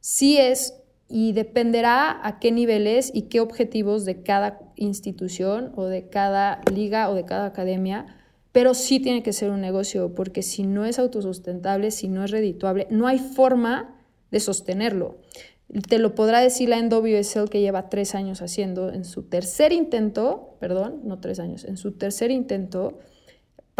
[0.00, 0.74] sí es
[1.08, 7.10] y dependerá a qué niveles y qué objetivos de cada institución o de cada liga
[7.10, 8.06] o de cada academia,
[8.52, 12.30] pero sí tiene que ser un negocio porque si no es autosustentable, si no es
[12.30, 13.96] redituable, no hay forma
[14.30, 15.16] de sostenerlo.
[15.88, 18.92] Te lo podrá decir la NWSL que lleva tres años haciendo.
[18.92, 22.98] En su tercer intento, perdón, no tres años, en su tercer intento,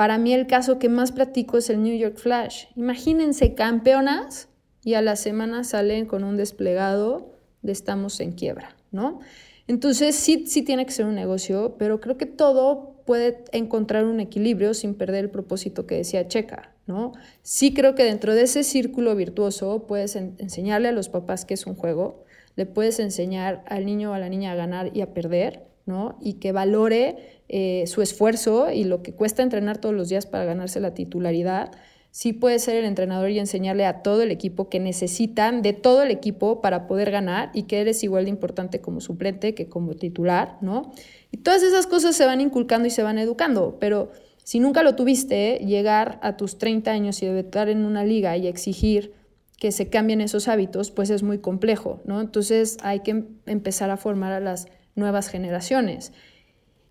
[0.00, 2.64] para mí el caso que más platico es el New York Flash.
[2.74, 4.48] Imagínense campeonas
[4.82, 9.20] y a la semana salen con un desplegado de estamos en quiebra, ¿no?
[9.66, 14.20] Entonces sí, sí tiene que ser un negocio, pero creo que todo puede encontrar un
[14.20, 17.12] equilibrio sin perder el propósito que decía Checa, ¿no?
[17.42, 21.66] Sí creo que dentro de ese círculo virtuoso puedes enseñarle a los papás que es
[21.66, 22.24] un juego,
[22.56, 26.18] le puedes enseñar al niño o a la niña a ganar y a perder, ¿no?
[26.20, 30.44] Y que valore eh, su esfuerzo y lo que cuesta entrenar todos los días para
[30.44, 31.72] ganarse la titularidad,
[32.10, 36.02] sí puede ser el entrenador y enseñarle a todo el equipo que necesitan de todo
[36.02, 39.94] el equipo para poder ganar y que eres igual de importante como suplente que como
[39.94, 40.92] titular, ¿no?
[41.30, 44.10] Y todas esas cosas se van inculcando y se van educando, pero
[44.42, 48.48] si nunca lo tuviste, llegar a tus 30 años y debutar en una liga y
[48.48, 49.12] exigir
[49.60, 52.20] que se cambien esos hábitos, pues es muy complejo, ¿no?
[52.20, 54.66] Entonces hay que em-, empezar a formar a las
[55.00, 56.12] nuevas generaciones.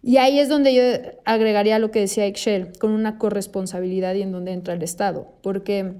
[0.01, 0.81] Y ahí es donde yo
[1.25, 5.93] agregaría lo que decía Excel, con una corresponsabilidad y en donde entra el Estado, porque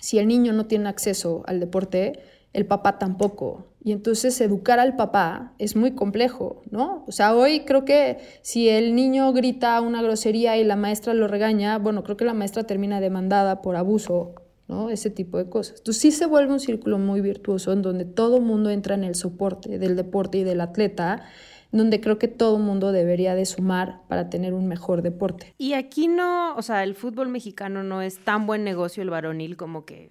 [0.00, 2.20] si el niño no tiene acceso al deporte,
[2.52, 3.66] el papá tampoco.
[3.82, 7.04] Y entonces educar al papá es muy complejo, ¿no?
[7.06, 11.28] O sea, hoy creo que si el niño grita una grosería y la maestra lo
[11.28, 14.34] regaña, bueno, creo que la maestra termina demandada por abuso,
[14.68, 14.90] ¿no?
[14.90, 15.78] Ese tipo de cosas.
[15.78, 19.04] Entonces sí se vuelve un círculo muy virtuoso en donde todo el mundo entra en
[19.04, 21.24] el soporte del deporte y del atleta
[21.70, 25.54] donde creo que todo el mundo debería de sumar para tener un mejor deporte.
[25.58, 29.56] Y aquí no, o sea, el fútbol mexicano no es tan buen negocio el varonil
[29.56, 30.10] como que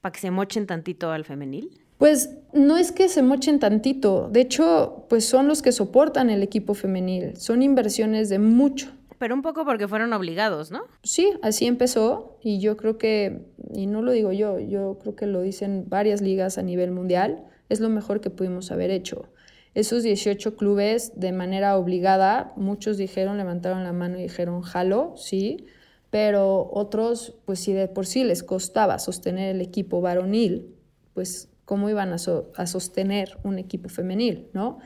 [0.00, 1.80] para que se mochen tantito al femenil.
[1.98, 6.44] Pues no es que se mochen tantito, de hecho, pues son los que soportan el
[6.44, 8.92] equipo femenil, son inversiones de mucho.
[9.18, 10.82] Pero un poco porque fueron obligados, ¿no?
[11.02, 15.26] Sí, así empezó y yo creo que, y no lo digo yo, yo creo que
[15.26, 19.28] lo dicen varias ligas a nivel mundial, es lo mejor que pudimos haber hecho.
[19.74, 25.66] Esos 18 clubes de manera obligada, muchos dijeron, levantaron la mano y dijeron, jalo, sí,
[26.10, 30.74] pero otros, pues si de por sí les costaba sostener el equipo varonil,
[31.14, 34.78] pues cómo iban a, sostener un equipo femenil, ¿no?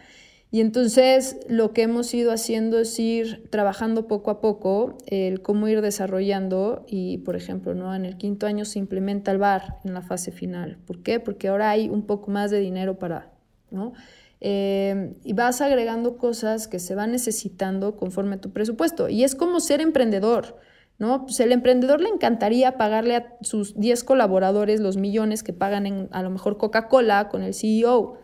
[0.52, 5.66] Y entonces lo que hemos ido haciendo es ir trabajando poco a poco el cómo
[5.66, 7.94] ir desarrollando y, por ejemplo, ¿no?
[7.94, 10.76] en el quinto año se implementa el VAR en la fase final.
[10.86, 11.20] ¿Por qué?
[11.20, 13.32] Porque ahora hay un poco más de dinero para,
[13.70, 13.94] ¿no?
[14.42, 19.08] Eh, y vas agregando cosas que se van necesitando conforme a tu presupuesto.
[19.08, 20.58] Y es como ser emprendedor,
[20.98, 21.22] ¿no?
[21.24, 26.08] Pues el emprendedor le encantaría pagarle a sus 10 colaboradores los millones que pagan en
[26.10, 28.18] a lo mejor Coca-Cola con el CEO.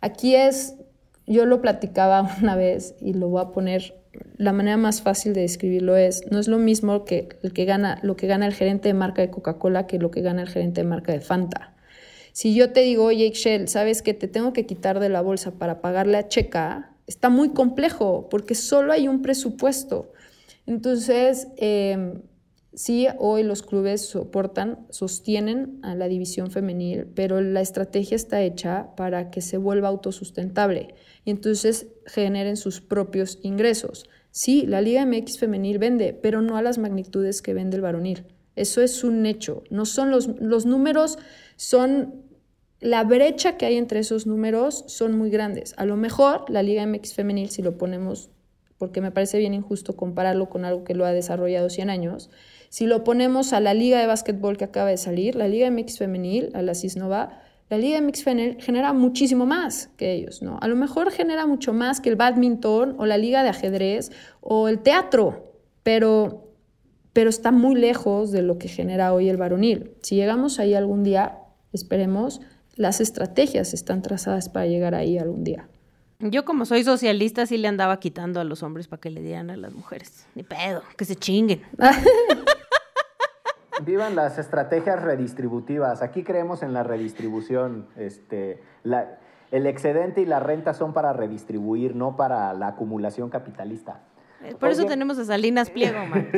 [0.00, 0.76] Aquí es,
[1.26, 3.94] yo lo platicaba una vez y lo voy a poner,
[4.36, 7.98] la manera más fácil de describirlo es, no es lo mismo que, el que gana,
[8.02, 10.82] lo que gana el gerente de marca de Coca-Cola que lo que gana el gerente
[10.82, 11.74] de marca de Fanta.
[12.32, 15.52] Si yo te digo, oye, Excel, ¿sabes que te tengo que quitar de la bolsa
[15.52, 16.94] para pagarle a Checa?
[17.06, 20.12] Está muy complejo porque solo hay un presupuesto.
[20.66, 22.22] Entonces, em,
[22.74, 28.94] sí, hoy los clubes soportan, sostienen a la división femenil, pero la estrategia está hecha
[28.96, 34.08] para que se vuelva autosustentable y entonces generen sus propios ingresos.
[34.30, 38.26] Sí, la Liga MX femenil vende, pero no a las magnitudes que vende el varonil.
[38.56, 39.62] Eso es un hecho.
[39.70, 41.18] No son los, los números,
[41.56, 42.22] son
[42.82, 45.72] la brecha que hay entre esos números son muy grandes.
[45.76, 48.30] A lo mejor la Liga MX femenil, si lo ponemos,
[48.76, 52.30] porque me parece bien injusto compararlo con algo que lo ha desarrollado 100 años,
[52.72, 55.98] si lo ponemos a la Liga de Básquetbol que acaba de salir, la Liga MX
[55.98, 58.24] femenil, a la CISNOVA, La Liga MX
[58.64, 60.56] genera muchísimo más que ellos, ¿no?
[60.62, 64.68] A lo mejor genera mucho más que el badminton o la Liga de ajedrez o
[64.68, 66.50] el teatro, pero,
[67.12, 69.90] pero está muy lejos de lo que genera hoy el varonil.
[70.00, 71.40] Si llegamos ahí algún día,
[71.74, 72.40] esperemos,
[72.76, 75.68] las estrategias están trazadas para llegar ahí algún día.
[76.20, 79.50] Yo como soy socialista sí le andaba quitando a los hombres para que le dieran
[79.50, 80.24] a las mujeres.
[80.34, 81.60] Ni pedo, que se chinguen.
[83.84, 86.02] Vivan las estrategias redistributivas.
[86.02, 87.86] Aquí creemos en la redistribución.
[87.96, 89.18] Este, la,
[89.50, 94.00] el excedente y la renta son para redistribuir, no para la acumulación capitalista.
[94.58, 96.28] Por eso tenemos a Salinas Pliego, man.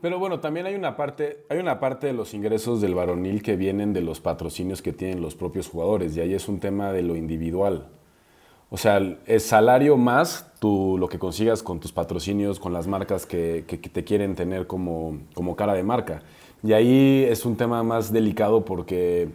[0.00, 3.56] Pero bueno, también hay una parte, hay una parte de los ingresos del varonil que
[3.56, 7.02] vienen de los patrocinios que tienen los propios jugadores, y ahí es un tema de
[7.02, 7.88] lo individual.
[8.70, 13.26] O sea, el salario más tú, lo que consigas con tus patrocinios, con las marcas
[13.26, 16.22] que, que, te quieren tener como, como cara de marca.
[16.62, 19.28] Y ahí es un tema más delicado porque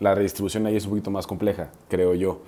[0.00, 2.40] la redistribución ahí es un poquito más compleja, creo yo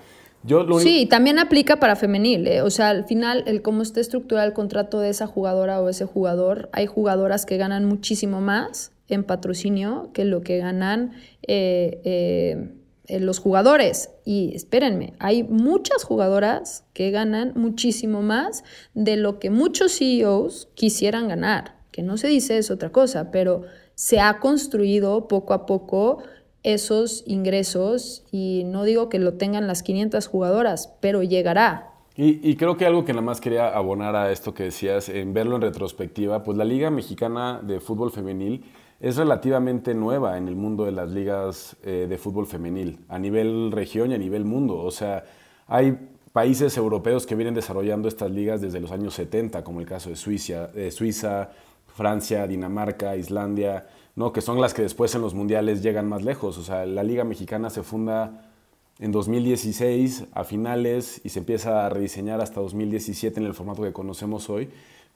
[0.78, 2.46] sí, también aplica para femenil.
[2.46, 2.62] Eh.
[2.62, 6.04] O sea, al final, el cómo está estructurado el contrato de esa jugadora o ese
[6.04, 11.12] jugador, hay jugadoras que ganan muchísimo más en patrocinio que lo que ganan
[11.46, 12.68] eh, eh,
[13.08, 14.10] los jugadores.
[14.24, 18.64] Y espérenme, hay muchas jugadoras que ganan muchísimo más
[18.94, 21.76] de lo que muchos CEOs quisieran ganar.
[21.92, 23.62] Que no se dice es otra cosa, pero
[23.94, 26.22] se ha construido poco a poco
[26.62, 31.92] esos ingresos y no digo que lo tengan las 500 jugadoras, pero llegará.
[32.18, 35.56] Y, creo que algo que nada más quería abonar a esto que decías, en verlo
[35.56, 38.64] en retrospectiva, pues la Liga Mexicana de Fútbol Femenil
[39.00, 43.72] es relativamente nueva en el mundo de las ligas eh, de fútbol femenil, a nivel
[43.72, 44.78] región y a nivel mundo.
[44.78, 45.24] O sea,
[45.66, 45.98] hay
[46.32, 50.16] países europeos que vienen desarrollando estas ligas desde los años 70, como el caso de
[50.16, 51.50] Suiza, de Suiza
[51.86, 53.86] Francia, Dinamarca, Islandia.
[54.16, 54.32] ¿no?
[54.32, 56.58] que son las que después en los mundiales llegan más lejos.
[56.58, 58.50] O sea, la Liga Mexicana se funda
[58.98, 63.92] en 2016 a finales y se empieza a rediseñar hasta 2017 en el formato que
[63.92, 64.70] conocemos hoy,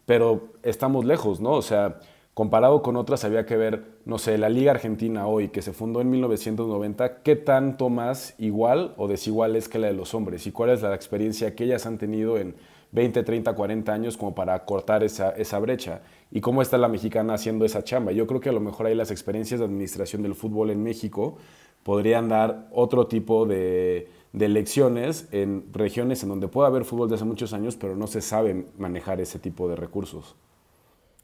[0.05, 1.53] pero estamos lejos, ¿no?
[1.53, 2.01] O sea,
[2.35, 6.01] comparado con otras había que ver, no sé, la Liga Argentina hoy, que se fundó
[6.01, 10.47] en 1990, ¿qué tanto más igual o desigual es que la de los hombres?
[10.47, 12.55] ¿Y cuál es la experiencia que ellas han tenido en
[12.93, 16.03] 20, 30, 40 años como para cortar esa, brecha.
[16.31, 18.13] ¿Y cómo está la mexicana haciendo esa chamba?
[18.13, 21.39] Yo creo que a lo mejor ahí las experiencias de administración del fútbol en México
[21.83, 27.15] podrían dar otro tipo de, de lecciones en regiones en donde puede haber fútbol de
[27.15, 30.37] hace muchos años, pero no se sabe manejar ese tipo de recursos.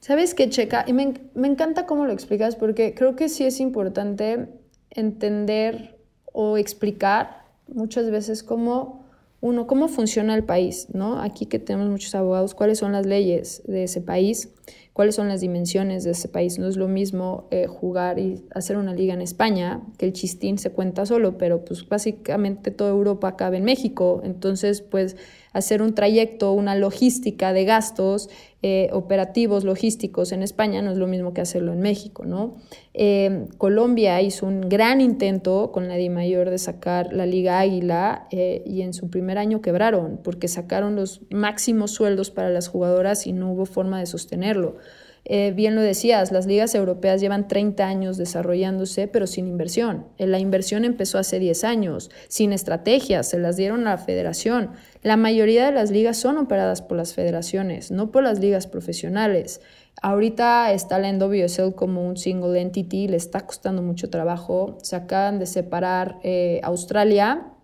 [0.07, 0.85] ¿Sabes qué, Checa?
[0.87, 4.47] Y me, me encanta cómo lo explicas porque creo que sí es importante
[4.91, 5.99] entender
[6.33, 9.05] o explicar muchas veces cómo
[9.41, 11.21] uno, cómo funciona el país, ¿no?
[11.21, 14.51] Aquí que tenemos muchos abogados, cuáles son las leyes de ese país,
[14.93, 16.59] cuáles son las dimensiones de ese país.
[16.61, 20.59] No es lo mismo eh, jugar y hacer una liga en España, que el chistín
[20.59, 24.21] se cuenta solo, pero pues básicamente toda Europa cabe en México.
[24.23, 25.17] Entonces, pues
[25.57, 28.29] hacer un trayecto, una logística de gastos
[28.63, 32.57] eh, operativos, logísticos en España no es lo mismo que hacerlo en México, ¿no?
[32.93, 38.63] Eh, Colombia hizo un gran intento con la Mayor de sacar la Liga Águila eh,
[38.67, 43.33] y en su primer año quebraron porque sacaron los máximos sueldos para las jugadoras y
[43.33, 44.77] no hubo forma de sostenerlo.
[45.29, 50.07] Eh, bien lo decías, las ligas europeas llevan 30 años desarrollándose, pero sin inversión.
[50.19, 54.71] Eh, la inversión empezó hace 10 años, sin estrategias, se las dieron a la federación.
[55.03, 59.61] La mayoría de las ligas son operadas por las federaciones, no por las ligas profesionales.
[60.01, 64.79] Ahorita está la NWSL como un single entity, le está costando mucho trabajo.
[64.83, 67.56] Se acaban de separar eh, Australia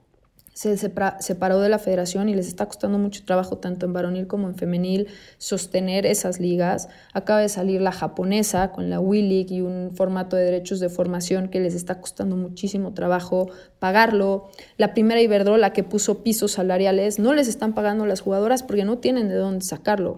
[0.52, 4.48] se separó de la federación y les está costando mucho trabajo tanto en varonil como
[4.48, 6.88] en femenil sostener esas ligas.
[7.14, 11.48] Acaba de salir la japonesa con la WILIG y un formato de derechos de formación
[11.48, 14.50] que les está costando muchísimo trabajo pagarlo.
[14.76, 18.98] La primera Iberdrola que puso pisos salariales no les están pagando las jugadoras porque no
[18.98, 20.16] tienen de dónde sacarlo.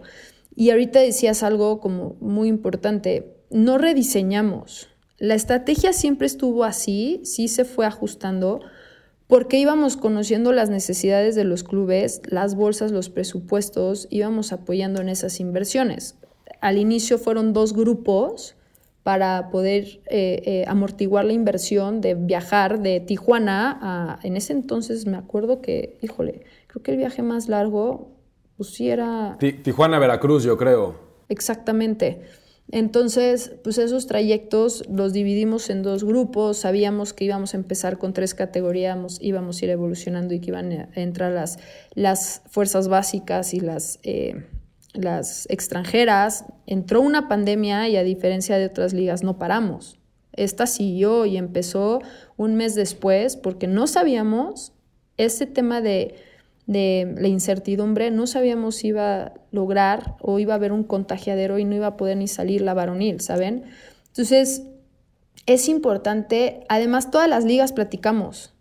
[0.56, 4.88] Y ahorita decías algo como muy importante, no rediseñamos.
[5.18, 8.60] La estrategia siempre estuvo así, sí se fue ajustando,
[9.26, 15.08] porque íbamos conociendo las necesidades de los clubes, las bolsas, los presupuestos, íbamos apoyando en
[15.08, 16.16] esas inversiones.
[16.60, 18.56] Al inicio fueron dos grupos
[19.02, 25.06] para poder eh, eh, amortiguar la inversión de viajar de Tijuana a, en ese entonces
[25.06, 28.12] me acuerdo que, híjole, creo que el viaje más largo,
[28.56, 29.36] pues sí era...
[29.38, 30.96] Tijuana, Veracruz, yo creo.
[31.28, 32.22] Exactamente.
[32.70, 38.12] Entonces, pues esos trayectos los dividimos en dos grupos, sabíamos que íbamos a empezar con
[38.14, 41.58] tres categorías, íbamos a ir evolucionando y que iban a entrar las,
[41.94, 44.46] las fuerzas básicas y las, eh,
[44.94, 46.46] las extranjeras.
[46.66, 49.98] Entró una pandemia y a diferencia de otras ligas no paramos.
[50.32, 52.00] Esta siguió y empezó
[52.36, 54.72] un mes después porque no sabíamos
[55.16, 56.16] ese tema de,
[56.66, 61.58] de la incertidumbre, no sabíamos si iba a lograr o iba a haber un contagiadero
[61.58, 63.64] y no iba a poder ni salir la varonil, ¿saben?
[64.08, 64.62] Entonces,
[65.46, 68.54] es importante, además todas las ligas platicamos,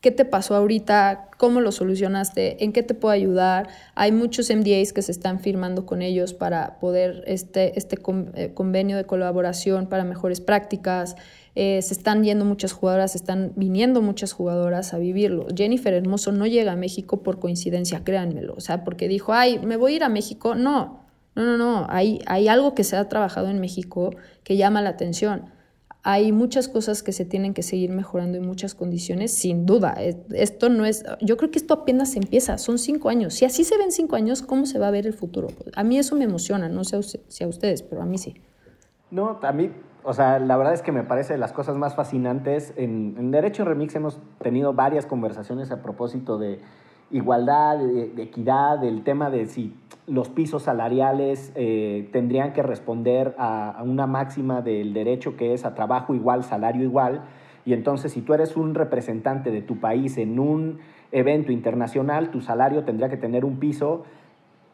[0.00, 1.28] ¿Qué te pasó ahorita?
[1.38, 2.62] ¿Cómo lo solucionaste?
[2.62, 3.68] ¿En qué te puedo ayudar?
[3.96, 7.98] Hay muchos MDAs que se están firmando con ellos para poder este, este
[8.34, 11.16] eh, convenio de colaboración para mejores prácticas.
[11.60, 15.48] Eh, se están yendo muchas jugadoras, están viniendo muchas jugadoras a vivirlo.
[15.52, 18.54] Jennifer Hermoso no llega a México por coincidencia, créanmelo.
[18.56, 20.54] O sea, porque dijo, ay, me voy a ir a México.
[20.54, 21.00] No,
[21.34, 21.86] no, no, no.
[21.90, 25.50] Hay, hay algo que se ha trabajado en México que llama la atención
[26.04, 29.96] hay muchas cosas que se tienen que seguir mejorando en muchas condiciones, sin duda.
[30.30, 33.34] Esto no es, yo creo que esto apenas empieza, son cinco años.
[33.34, 35.48] Si así se ven cinco años, ¿cómo se va a ver el futuro?
[35.74, 38.36] A mí eso me emociona, no sé si a ustedes, pero a mí sí.
[39.10, 39.70] No, a mí,
[40.08, 42.72] o sea, la verdad es que me parece de las cosas más fascinantes.
[42.78, 46.60] En, en Remix hemos tenido varias conversaciones a propósito de
[47.10, 49.74] igualdad, de, equidad, del tema de si
[50.06, 55.74] los pisos salariales eh, tendrían que responder a, una máxima del derecho que es a
[55.74, 57.20] trabajo igual, salario igual.
[57.66, 60.78] Y entonces si tú eres un representante de tu país en un
[61.12, 64.04] evento internacional, tu salario tendría que tener un piso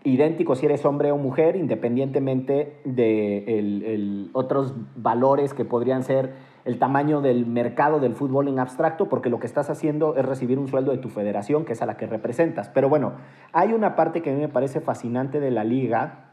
[0.05, 6.33] idéntico si eres hombre o mujer, independientemente de otros valores que podrían ser
[6.65, 10.59] el tamaño del mercado del fútbol en abstracto, porque lo que estás haciendo es recibir
[10.59, 12.69] un sueldo de tu federación, que es a la que representas.
[12.69, 13.15] Pero bueno,
[13.53, 16.31] hay una parte que a mí me parece fascinante de la liga.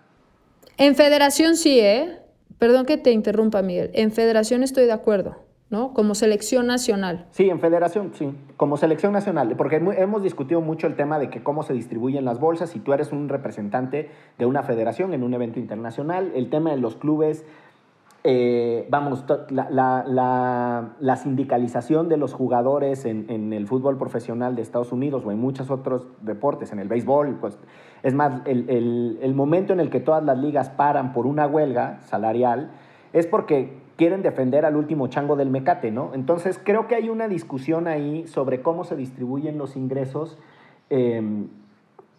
[0.77, 2.19] En federación sí, ¿eh?
[2.59, 3.89] Perdón que te interrumpa, Miguel.
[3.93, 5.37] En federación estoy de acuerdo.
[5.71, 5.93] ¿No?
[5.93, 7.25] Como selección nacional.
[7.31, 11.41] Sí, en federación, sí, como selección nacional, porque hemos discutido mucho el tema de que
[11.41, 15.33] cómo se distribuyen las bolsas, si tú eres un representante de una federación en un
[15.33, 17.45] evento internacional, el tema de los clubes,
[18.25, 25.31] eh, vamos, la, sindicalización de los jugadores en, el fútbol profesional de Estados Unidos o
[25.31, 27.57] en muchos otros deportes, en el béisbol, pues
[28.03, 32.01] es más, el, el momento en el que todas las ligas paran por una huelga
[32.01, 32.71] salarial
[33.13, 36.15] es porque quieren defender al último chango del mecate, ¿no?
[36.15, 40.39] Entonces creo que hay una discusión ahí sobre cómo se distribuyen los ingresos.
[40.89, 41.21] Eh,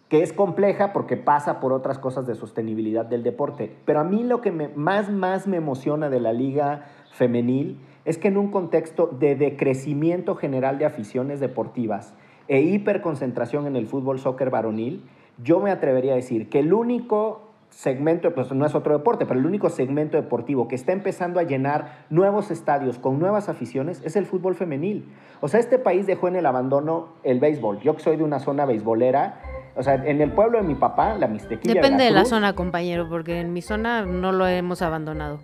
[0.07, 3.75] que es compleja porque pasa por otras cosas de sostenibilidad del deporte.
[3.83, 8.29] Pero a mí lo que más, más me emociona de la liga femenil es que
[8.29, 12.13] en un contexto de decrecimiento general de aficiones deportivas
[12.47, 15.03] e hiperconcentración en el fútbol soccer varonil,
[15.43, 19.39] yo me atrevería a decir que el único segmento, pues no es otro deporte, pero
[19.39, 24.15] el único segmento deportivo que está empezando a llenar nuevos estadios con nuevas aficiones es
[24.15, 25.11] el fútbol femenil.
[25.41, 27.79] O sea, este país dejó en el abandono el béisbol.
[27.81, 29.39] Yo que soy de una zona beisbolera,
[29.75, 31.73] o sea, en el pueblo de mi papá, la Mixtequilla.
[31.73, 35.39] Depende de, la zona, compañero, porque en mi zona no lo hemos abandonado.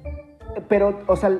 [0.67, 1.31] Pero, o sea,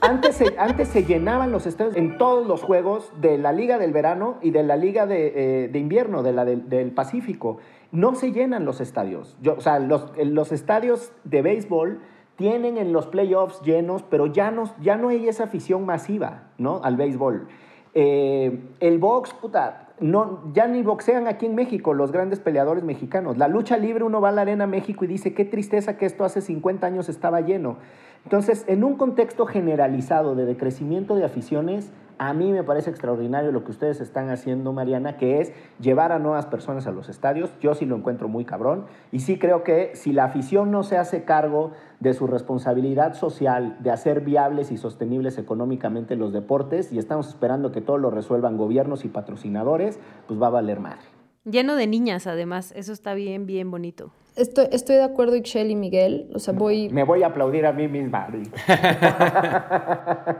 [0.00, 3.92] antes se, antes se llenaban los estadios en todos los juegos de la Liga del
[3.92, 7.58] Verano y de la Liga de, eh, Invierno, de la del Pacífico.
[7.92, 9.36] No se llenan los estadios.
[9.46, 12.00] O sea, los, los estadios de béisbol
[12.36, 16.80] tienen en los playoffs llenos, pero ya no, ya no hay esa afición masiva, ¿no?
[16.82, 17.48] Al béisbol.
[17.94, 23.38] Eh, el box, puta, no, ya ni boxean aquí en México los grandes peleadores mexicanos.
[23.38, 26.24] La lucha libre, uno va a la Arena México y dice, qué tristeza que esto
[26.24, 27.78] hace 50 años estaba lleno.
[28.24, 33.64] Entonces, en un contexto generalizado de decrecimiento de aficiones, a mí me parece extraordinario lo
[33.64, 37.52] que ustedes están haciendo, Mariana, que es llevar a nuevas personas a los estadios.
[37.60, 38.86] Yo sí lo encuentro muy cabrón.
[39.12, 43.76] Y sí creo que si la afición no se hace cargo de su responsabilidad social,
[43.80, 48.56] de hacer viables y sostenibles económicamente los deportes, y estamos esperando que todo lo resuelvan
[48.56, 51.06] gobiernos y patrocinadores, pues va a valer madre.
[51.44, 52.72] Lleno de niñas, además.
[52.74, 54.10] Eso está bien, bien bonito.
[54.36, 56.28] Estoy, estoy de acuerdo, Ixchel y Miguel.
[56.34, 56.90] O sea, voy...
[56.90, 58.28] Me voy a aplaudir a mí misma.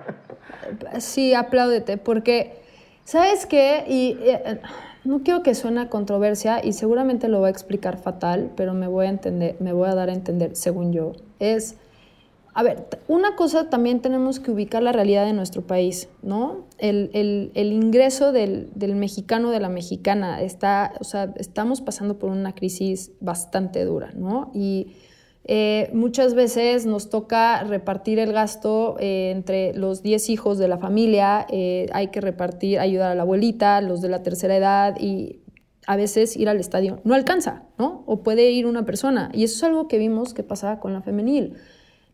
[0.99, 2.59] sí, apláudete, porque,
[3.05, 3.84] ¿sabes qué?
[3.88, 4.61] Y eh,
[5.05, 9.07] no quiero que suene controversia y seguramente lo voy a explicar fatal, pero me voy
[9.07, 11.12] a entender, me voy a dar a entender, según yo.
[11.38, 11.76] Es,
[12.57, 16.65] a ver, una cosa también tenemos que ubicar la realidad de nuestro país, ¿no?
[16.79, 22.31] El, el, ingreso del, del, mexicano, de la mexicana, está, o sea, estamos pasando por
[22.31, 24.51] una crisis bastante dura, ¿no?
[24.55, 24.95] Y
[25.45, 30.79] eh, muchas veces nos toca repartir el gasto eh, entre los 10 hijos de la
[30.79, 35.43] familia, eh, hay que repartir, ayudar a la abuelita, los de la tercera edad y
[35.87, 38.03] a veces ir al estadio no alcanza, ¿no?
[38.07, 39.31] O puede ir una persona.
[39.35, 41.59] Y eso es algo que vimos que pasaba con la femenil.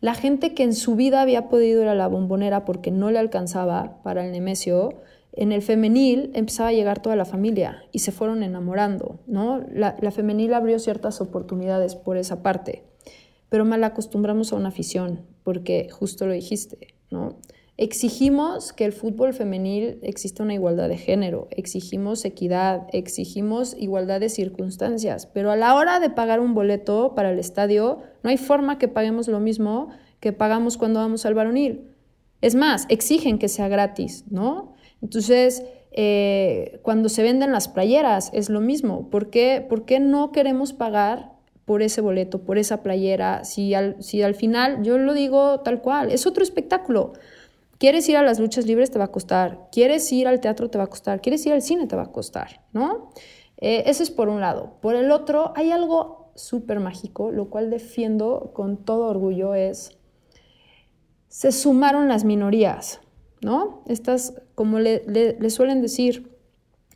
[0.02, 3.18] La gente que en su vida había podido ir a la bombonera porque no le
[3.18, 5.00] alcanzaba para el Nemesio,
[5.32, 9.64] en el femenil empezaba a llegar toda la familia y se fueron enamorando, ¿no?
[9.72, 12.84] La, femenil abrió ciertas oportunidades por esa parte
[13.52, 17.36] pero mal acostumbramos a una afición, porque justo lo dijiste, ¿no?
[17.82, 24.28] Exigimos que el fútbol femenil exista una igualdad de género, exigimos equidad, exigimos igualdad de
[24.28, 28.78] circunstancias, pero a la hora de pagar un boleto para el estadio, no hay forma
[28.78, 29.88] que paguemos lo mismo
[30.20, 31.88] que pagamos cuando vamos al varonil.
[32.40, 34.74] Es más, exigen que sea gratis, ¿no?
[35.02, 39.10] Entonces, eh, cuando se venden las playeras es lo mismo.
[39.10, 41.32] ¿Por qué, ¿Por qué no queremos pagar
[41.64, 43.42] por ese boleto, por esa playera?
[43.42, 47.14] Si al, si al final, yo lo digo tal cual, es otro espectáculo.
[47.82, 49.68] Quieres ir a las luchas libres, te va a costar.
[49.72, 51.20] Quieres ir al teatro, te va a costar.
[51.20, 53.10] Quieres ir al cine, te va a costar, ¿no?
[53.56, 54.76] Eh, ese es por un lado.
[54.80, 59.98] Por el otro, hay algo súper mágico, lo cual defiendo con todo orgullo, es,
[61.26, 63.00] se sumaron las minorías,
[63.40, 63.82] ¿no?
[63.88, 66.38] Estas, como le, suelen decir,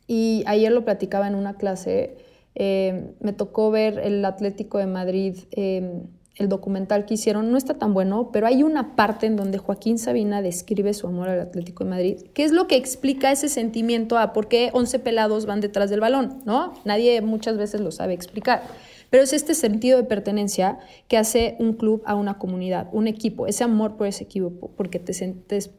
[0.07, 2.15] y ayer lo platicaba en una clase,
[2.55, 5.35] eh, me tocó ver el Atlético de Madrid.
[5.51, 6.01] Eh,
[6.37, 9.97] el documental que hicieron no está tan bueno, pero hay una parte en donde Joaquín
[9.97, 14.17] Sabina describe su amor al Atlético de Madrid, que es lo que explica ese sentimiento
[14.17, 16.73] a por qué 11 pelados van detrás del balón, ¿no?
[16.85, 18.61] Nadie muchas veces lo sabe explicar.
[19.09, 23.47] Pero es este sentido de pertenencia que hace un club a una comunidad, un equipo,
[23.47, 25.71] ese amor por ese equipo, porque te sientes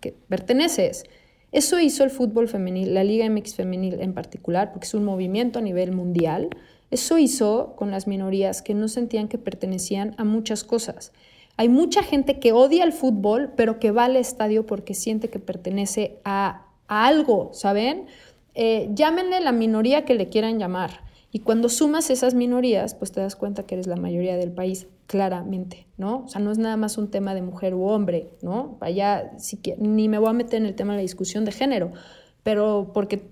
[0.00, 1.04] que perteneces.
[1.52, 5.60] Eso hizo el fútbol femenil, la Liga MX femenil en particular, porque es un movimiento
[5.60, 6.50] a nivel mundial
[6.90, 11.12] eso hizo con las minorías que no sentían que pertenecían a muchas cosas.
[11.56, 15.38] Hay mucha gente que odia el fútbol, pero que va al estadio porque siente que
[15.38, 18.06] pertenece a, algo, ¿saben?
[18.54, 21.00] Eh, llámenle la minoría que le quieran llamar.
[21.32, 24.86] Y cuando sumas esas minorías, pues te das cuenta que eres la mayoría del país,
[25.06, 26.24] claramente, ¿no?
[26.24, 28.76] O sea, no es nada más un tema de mujer u hombre, ¿no?
[28.80, 29.32] Vaya,
[29.78, 31.92] ni me voy a meter en el tema de la discusión de género,
[32.46, 33.22] pero porque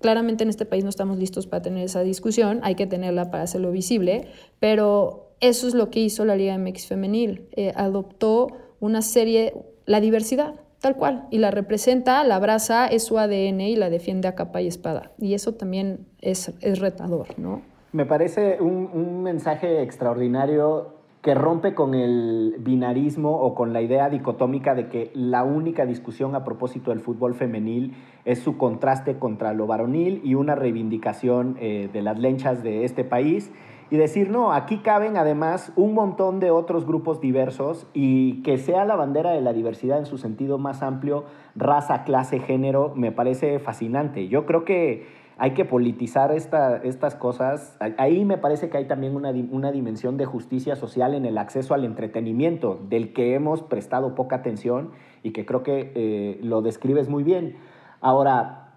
[0.00, 3.42] claramente en este país no estamos listos para tener esa discusión, hay que tenerla para
[3.42, 4.28] hacerlo visible,
[4.60, 8.46] pero eso es lo que hizo la Liga MX femenil, eh, adoptó
[8.80, 9.52] una serie,
[9.84, 14.26] la diversidad, tal cual, y la representa, la abraza, es su ADN y la defiende
[14.26, 17.60] a capa y espada, y eso también es, es retador, ¿no?
[17.92, 20.91] Me parece un, un mensaje extraordinario
[21.22, 26.34] que rompe con el binarismo o con la idea dicotómica de que la única discusión
[26.34, 27.94] a propósito del fútbol femenil
[28.24, 33.04] es su contraste contra lo varonil y una reivindicación eh, de las lenchas de este
[33.04, 33.52] país.
[33.88, 38.84] Y decir, no, aquí caben además un montón de otros grupos diversos y que sea
[38.84, 43.58] la bandera de la diversidad en su sentido más amplio, raza, clase, género, me parece
[43.58, 44.28] fascinante.
[44.28, 47.76] Yo creo que hay que politizar estas cosas.
[47.96, 51.84] Ahí me parece que hay también una, dimensión de justicia social en el acceso al
[51.84, 54.90] entretenimiento, del que hemos prestado poca atención
[55.22, 57.56] y que creo que eh, lo describes muy bien.
[58.00, 58.76] Ahora,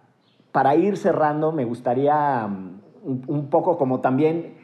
[0.51, 4.55] para ir cerrando, me gustaría mm, un, poco como también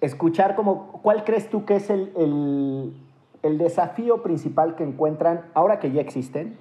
[0.00, 2.94] escuchar como, ¿cuál crees tú que es el,
[3.42, 6.56] el desafío principal que encuentran ahora que ya existen?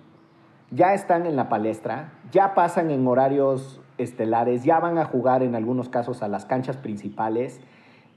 [0.71, 5.55] Ya están en la palestra, ya pasan en horarios estelares, ya van a jugar en
[5.55, 7.61] algunos casos a las canchas principales.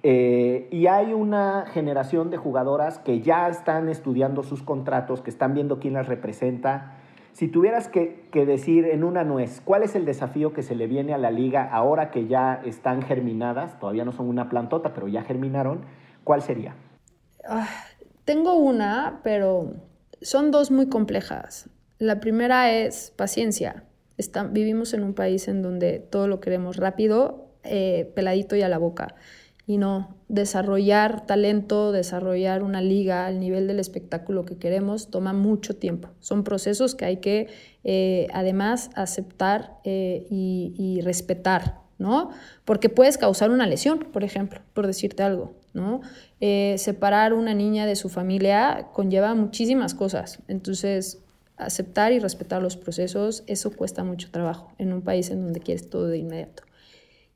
[0.03, 5.55] Eh, y hay una generación de jugadoras que ya están estudiando sus contratos, que están
[5.55, 6.93] viendo quién las representa.
[7.33, 11.13] Si tuvieras que, decir en una nuez, ¿cuál es el desafío que se le viene
[11.13, 13.79] a la liga ahora que ya están germinadas?
[13.79, 15.81] Todavía no son una plantota, pero ya germinaron.
[16.25, 16.77] ¿Cuál sería?
[17.49, 17.69] Ah,
[18.25, 19.75] tengo una, pero
[20.23, 21.69] son dos muy complejas.
[21.99, 23.85] La primera es paciencia
[24.51, 28.79] vivimos en un país en donde todo lo queremos rápido, eh, peladito y a la
[28.79, 29.15] boca.
[29.67, 35.75] Y no, desarrollar talento, desarrollar una liga al nivel del espectáculo que queremos toma mucho
[35.75, 36.11] tiempo.
[36.21, 37.49] Son procesos que hay que
[37.83, 42.31] eh, además aceptar eh, y, respetar, ¿no?
[42.65, 46.01] Porque puedes causar una lesión, por ejemplo, por decirte algo, ¿no?
[46.77, 50.39] separar una niña de su familia conlleva muchísimas cosas.
[50.49, 51.26] Entonces,
[51.57, 55.89] aceptar y respetar los procesos, eso cuesta mucho trabajo en un país en donde quieres
[55.89, 56.63] todo de inmediato.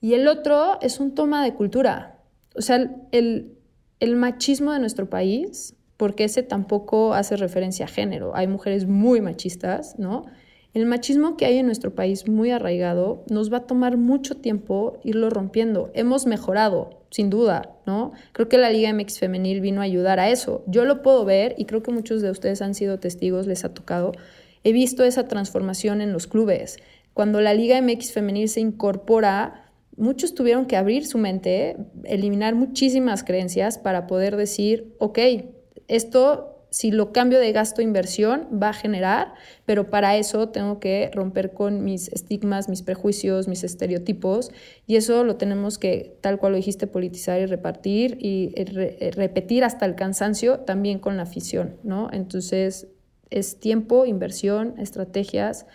[0.00, 2.18] Y el otro es un toma de cultura.
[2.54, 3.58] O sea, el,
[4.00, 8.34] el machismo de nuestro país, porque ese tampoco hace referencia a género.
[8.34, 10.26] Hay mujeres muy machistas, ¿no?
[10.72, 15.00] El machismo que hay en nuestro país muy arraigado nos va a tomar mucho tiempo
[15.02, 15.90] irlo rompiendo.
[15.94, 18.12] Hemos mejorado, sin duda, ¿no?
[18.32, 20.62] Creo que la Liga MX femenil vino a ayudar a eso.
[20.68, 23.74] Yo lo puedo ver y creo que muchos de ustedes han sido testigos, les ha
[23.74, 24.12] tocado.
[24.62, 26.78] He visto esa transformación en los clubes.
[27.14, 29.64] Cuando la Liga MX femenil se incorpora,
[29.96, 35.18] muchos tuvieron que abrir su mente, eliminar muchísimas creencias para poder decir, ok,
[35.88, 39.34] esto si lo cambio de gasto inversión va a generar,
[39.66, 44.52] pero para eso tengo que romper con mis estigmas, mis prejuicios, mis estereotipos,
[44.86, 48.64] y eso lo tenemos que, tal cual lo dijiste, politizar y repartir y eh,
[49.00, 52.08] eh, repetir hasta el cansancio también con la afición, ¿no?
[52.12, 52.88] Entonces,
[53.30, 55.66] Es tiempo, inversión, estrategias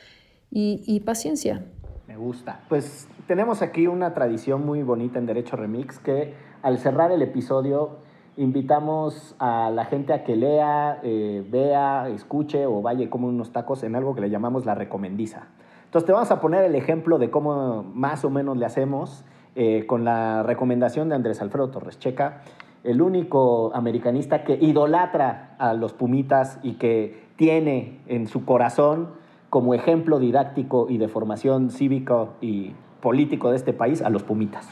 [0.51, 1.63] y, y paciencia.
[2.05, 2.59] Me gusta.
[2.67, 7.99] Pues tenemos aquí una tradición muy bonita en Derecho Remix que al cerrar el episodio
[8.37, 13.83] invitamos a la gente a que lea, eh, vea, escuche o vaya como unos tacos
[13.83, 15.47] en algo que le llamamos la recomendiza.
[15.85, 19.23] Entonces te vamos a poner el ejemplo de cómo más o menos le hacemos
[19.55, 22.41] eh, con la recomendación de Andrés Alfredo Torres Checa,
[22.83, 29.09] el único americanista que idolatra a los Pumitas y que tiene en su corazón
[29.49, 34.67] como ejemplo didáctico y de formación cívico y político de este país a los Pumitas.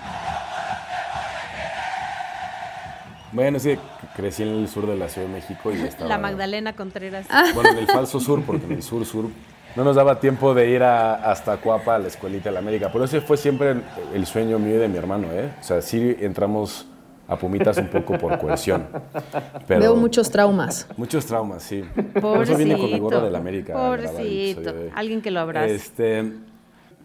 [3.34, 3.76] Bueno, sí,
[4.16, 6.08] crecí en el sur de la Ciudad de México y estaba...
[6.08, 7.28] La Magdalena Contreras.
[7.54, 9.26] Bueno, en el falso sur, porque en el sur, sur,
[9.76, 12.90] no nos daba tiempo de ir a, hasta Cuapa, a la escuelita de la América.
[12.94, 13.76] Pero ese fue siempre
[14.14, 15.52] el sueño mío y de mi hermano, ¿eh?
[15.60, 16.88] O sea, sí entramos
[17.28, 18.88] a Pumitas un poco por coerción.
[19.68, 20.88] Pero Veo muchos traumas.
[20.96, 21.84] Muchos traumas, sí.
[22.14, 22.58] Por Pobrecito.
[22.58, 23.74] eso vine con mi gorro de la América.
[23.74, 24.74] Pobrecito.
[24.74, 24.92] de.
[24.94, 25.74] Alguien que lo abrace.
[25.74, 26.34] Este,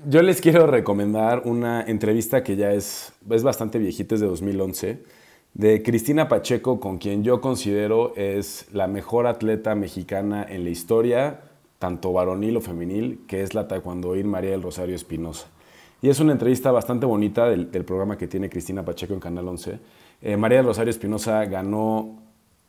[0.06, 5.02] yo les quiero recomendar una entrevista que ya es, es bastante viejita, es de 2011,
[5.54, 11.40] de Cristina Pacheco, con quien yo considero es la mejor atleta mexicana en la historia,
[11.78, 15.48] tanto varonil o femenil, que es la taekwondoín María del Rosario Espinosa.
[16.00, 19.78] Y es una entrevista bastante bonita del, programa que tiene Cristina Pacheco en Canal 11.
[20.22, 22.20] Eh, María del Rosario Espinosa ganó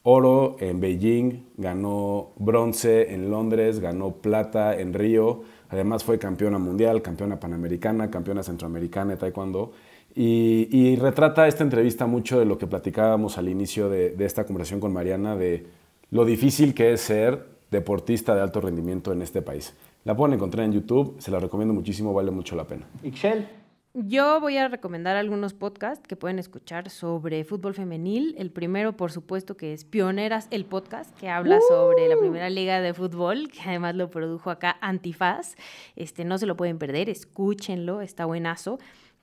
[0.04, 7.02] oro en Beijing, ganó bronce en Londres, ganó plata en Río, además fue campeona mundial,
[7.02, 9.74] campeona panamericana, campeona centroamericana de taekwondo.
[10.16, 14.46] Y, y retrata esta entrevista mucho de lo que platicábamos al inicio de, de esta
[14.46, 15.68] conversación con Mariana, de
[16.12, 19.76] lo difícil que es ser deportista de alto rendimiento en este país.
[20.06, 22.88] La pueden encontrar en YouTube, se la recomiendo muchísimo, vale mucho la pena.
[23.04, 23.48] Ixchel,
[23.94, 28.34] Yo voy a recomendar algunos podcasts que pueden escuchar sobre fútbol femenil.
[28.38, 32.82] El primero, por supuesto, que es Pioneras, el podcast, que habla sobre la primera liga
[32.82, 35.56] de fútbol, que además lo produjo acá Antifaz.
[35.96, 38.80] Este, no se lo pueden perder, escúchenlo, está buenazo.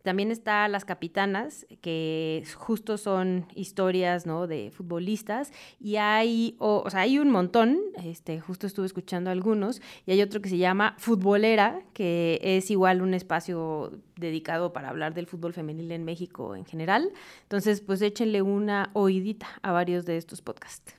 [0.06, 4.46] También está Las Capitanas, que justo son historias ¿no?
[4.46, 5.50] de futbolistas.
[5.80, 9.82] Y hay, o, o sea, hay un montón, este, justo estuve escuchando algunos.
[10.06, 15.12] Y hay otro que se llama Futbolera, que es igual un espacio dedicado para hablar
[15.12, 17.10] del fútbol femenil en México en general.
[17.42, 20.94] Entonces, pues échenle una oídita a varios de estos podcasts.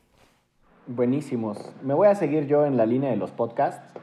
[0.86, 1.74] buenísimos.
[1.82, 3.93] Me voy a seguir yo en la línea de los podcasts.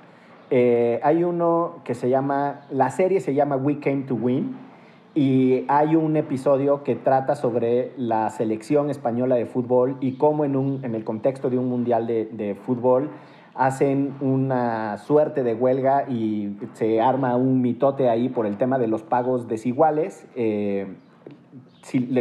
[0.48, 4.72] Eh, hay uno que se llama, la serie se llama We Came to Win
[5.14, 10.56] y hay un episodio que trata sobre la selección española de fútbol y cómo en,
[10.56, 13.10] un, en el contexto de un mundial de, de fútbol
[13.54, 18.88] hacen una suerte de huelga y se arma un mitote ahí por el tema de
[18.88, 20.26] los pagos desiguales.
[20.34, 20.88] Eh,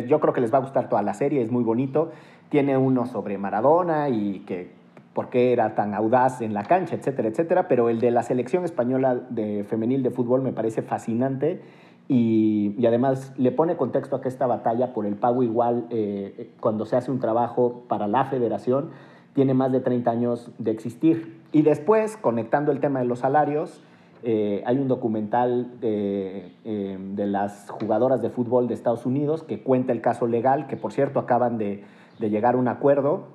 [0.07, 2.11] yo creo que les va a gustar toda la serie, es muy bonito.
[2.49, 4.69] Tiene uno sobre Maradona y que
[5.15, 7.67] por qué era tan audaz en la cancha, etcétera, etcétera.
[7.67, 11.61] Pero el de la selección española de femenil de fútbol me parece fascinante
[12.07, 16.85] y, además le pone contexto a que esta batalla por el pago igual eh, cuando
[16.85, 18.89] se hace un trabajo para la federación
[19.33, 21.41] tiene más de 30 años de existir.
[21.51, 23.81] Y después, conectando el tema de los salarios,
[24.25, 29.61] eh, hay un documental de, eh, de las jugadoras de fútbol de Estados Unidos que
[29.61, 31.83] cuenta el caso legal, que por cierto acaban de,
[32.19, 33.25] de llegar a un acuerdo.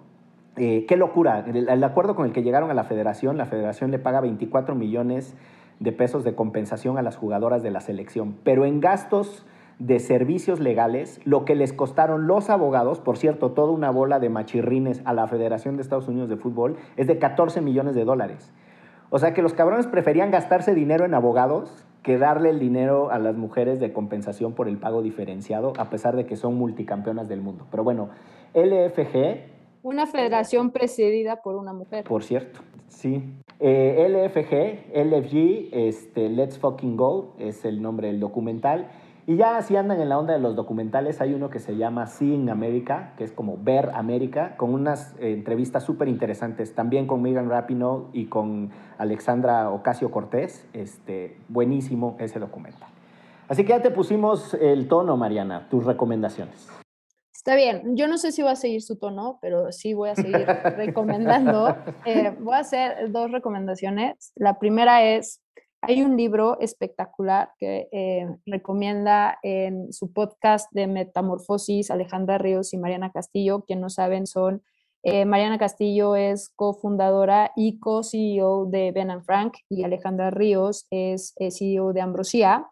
[0.56, 3.90] Eh, qué locura, el, el acuerdo con el que llegaron a la federación, la federación
[3.90, 5.36] le paga 24 millones
[5.80, 9.46] de pesos de compensación a las jugadoras de la selección, pero en gastos
[9.78, 14.28] de servicios legales, lo que les costaron los abogados, por cierto, toda una bola de
[14.28, 18.52] machirrines a la Federación de Estados Unidos de Fútbol, es de 14 millones de dólares.
[19.10, 23.18] O sea que los cabrones preferían gastarse dinero en abogados que darle el dinero a
[23.18, 27.40] las mujeres de compensación por el pago diferenciado, a pesar de que son multicampeonas del
[27.40, 27.66] mundo.
[27.70, 28.10] Pero bueno,
[28.54, 32.04] LFG, Una federación presidida por una mujer.
[32.04, 33.22] por cierto, sí.
[33.60, 38.88] Eh, LFG, LFG, este, Let's Fucking Go, es el nombre del documental.
[39.26, 42.06] Y ya si andan en la onda de los documentales, hay uno que se llama
[42.06, 47.20] Seeing America, que es como ver América, con unas eh, entrevistas súper interesantes, también con
[47.20, 50.66] Megan Rapinoe y con Alexandra Ocasio Cortés.
[50.72, 52.88] Este, buenísimo ese documental.
[53.48, 56.77] Así que ya te pusimos el tono, Mariana, tus recomendaciones.
[57.38, 60.16] Está bien, yo no sé si voy a seguir su tono, pero sí voy a
[60.16, 60.44] seguir
[60.76, 61.68] recomendando.
[62.04, 64.32] Eh, voy a hacer dos recomendaciones.
[64.34, 65.40] La primera es,
[65.80, 72.78] hay un libro espectacular que eh, recomienda en su podcast de Metamorfosis Alejandra Ríos y
[72.78, 73.62] Mariana Castillo.
[73.64, 74.64] Quien no saben son,
[75.04, 81.34] eh, Mariana Castillo es cofundadora y co-CEO de Ben and Frank y Alejandra Ríos es
[81.36, 82.66] eh, CEO de Ambrosía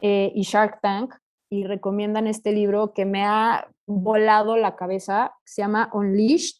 [0.00, 1.14] eh, y Shark Tank
[1.50, 6.58] y recomiendan este libro que me ha volado la cabeza, se llama Unleashed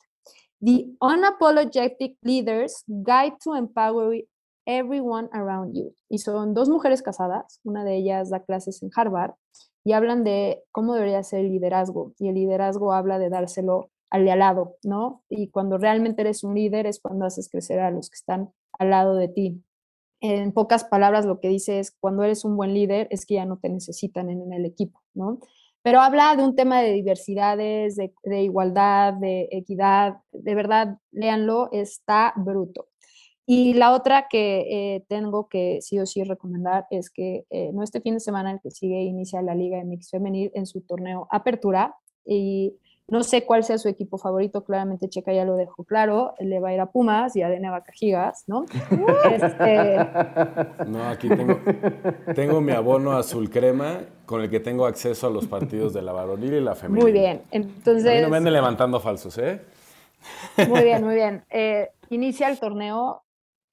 [0.61, 4.25] The Unapologetic Leaders Guide to Empower
[4.67, 5.95] Everyone Around You.
[6.09, 9.35] Y son dos mujeres casadas, una de ellas da clases en Harvard
[9.85, 12.13] y hablan de cómo debería ser el liderazgo.
[12.19, 15.23] Y el liderazgo habla de dárselo al de al lado, ¿no?
[15.29, 18.91] Y cuando realmente eres un líder es cuando haces crecer a los que están al
[18.91, 19.63] lado de ti.
[20.21, 23.45] En pocas palabras, lo que dice es, cuando eres un buen líder es que ya
[23.45, 25.39] no te necesitan en, el equipo, ¿no?
[25.83, 30.19] Pero habla de un tema de diversidades, de, igualdad, de equidad.
[30.33, 32.89] De verdad, léanlo, está bruto.
[33.47, 37.83] Y la otra que eh, tengo que sí o sí recomendar es que eh, no
[37.83, 41.29] este fin de semana el que sigue inicia la Liga Mix Femenil en su torneo
[41.31, 41.97] Apertura
[42.27, 42.77] y
[43.11, 46.69] no sé cuál sea su equipo favorito, claramente Checa ya lo dejó claro, le va
[46.69, 48.67] a ir a Pumas y a Dene Vacajigas, ¿no?
[49.31, 49.97] este...
[50.87, 51.59] No, aquí tengo,
[52.35, 56.13] tengo mi abono azul crema con el que tengo acceso a los partidos de la
[56.13, 57.03] varonil y la femenina.
[57.03, 58.11] Muy bien, entonces...
[58.11, 59.63] A mí no me anden levantando falsos, ¿eh?
[60.69, 61.45] Muy bien, muy bien.
[61.51, 63.23] Eh, inicia el torneo,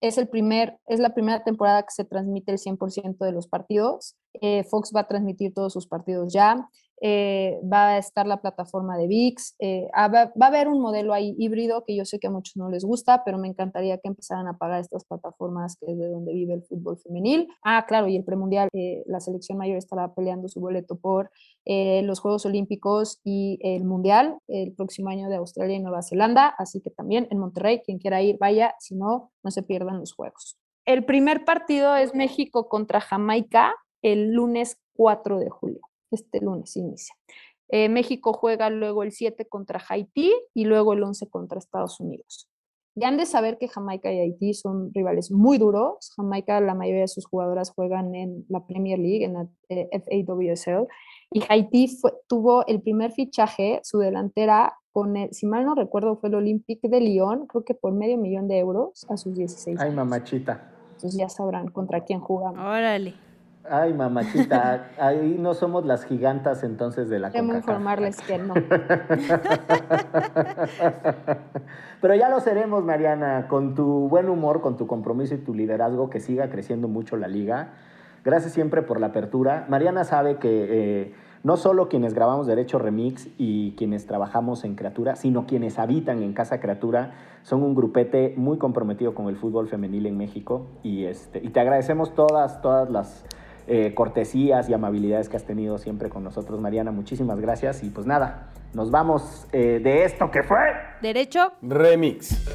[0.01, 4.15] es, el primer, es la primera temporada que se transmite el 100% de los partidos.
[4.41, 6.69] Eh, Fox va a transmitir todos sus partidos ya.
[7.01, 11.13] Eh, va a estar la plataforma de VIX, eh, ah, va, a haber un modelo
[11.13, 14.07] ahí híbrido que yo sé que a muchos no les gusta, pero me encantaría que
[14.07, 17.49] empezaran a pagar estas plataformas que es de donde vive el fútbol femenil.
[17.63, 21.31] Ah, claro, y el premundial, eh, la selección mayor estará peleando su boleto por
[21.67, 26.79] los Juegos Olímpicos y el Mundial el próximo año de Australia y Nueva Zelanda, así
[26.79, 30.57] que también en Monterrey, quien quiera ir, vaya, si no, no se pierdan los Juegos.
[30.85, 33.73] El primer partido es México contra Jamaica
[34.03, 35.81] el lunes 4 de julio
[36.11, 37.15] este lunes inicia.
[37.69, 42.49] Eh, México juega luego el 7 contra Haití y luego el 11 contra Estados Unidos.
[42.97, 46.13] Ya han de saber que Jamaica y Haití son rivales muy duros.
[46.15, 50.87] Jamaica, la mayoría de sus jugadoras juegan en la Premier League, en la eh, FAWSL,
[51.31, 56.29] y Haití tuvo el primer fichaje, su delantera, con el, si mal no recuerdo, fue
[56.29, 59.81] el Olympique de Lyon, creo que por medio millón de euros a sus 16 años.
[59.81, 60.71] Ay, mamachita.
[60.91, 62.59] Entonces ya sabrán contra quién jugamos.
[62.59, 63.13] Órale.
[63.69, 68.53] Ay, mamachita, ahí no somos las gigantas entonces de la Debo informarles que no.
[72.01, 76.09] Pero ya lo seremos, Mariana, con tu buen humor, con tu compromiso y tu liderazgo,
[76.09, 77.69] que siga creciendo mucho la liga.
[78.23, 79.65] Gracias siempre por la apertura.
[79.69, 81.13] Mariana sabe que eh,
[81.43, 86.33] no solo quienes grabamos Derecho Remix y quienes trabajamos en Creatura, sino quienes habitan en
[86.33, 87.13] Casa Creatura,
[87.43, 90.65] son un grupete muy comprometido con el fútbol femenil en México.
[90.81, 93.25] Y, este, y te agradecemos todas, todas las
[93.67, 96.91] eh, cortesías y amabilidades que has tenido siempre con nosotros, Mariana.
[96.91, 100.59] Muchísimas gracias y pues nada, nos vamos eh, de esto que fue
[101.01, 102.45] Derecho Remix.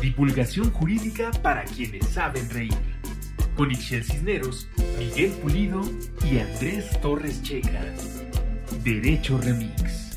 [0.00, 2.74] Divulgación jurídica para quienes saben reír.
[3.56, 5.80] Con Ixel Cisneros, Miguel Pulido
[6.30, 7.82] y Andrés Torres Checa.
[8.82, 10.09] Derecho Remix.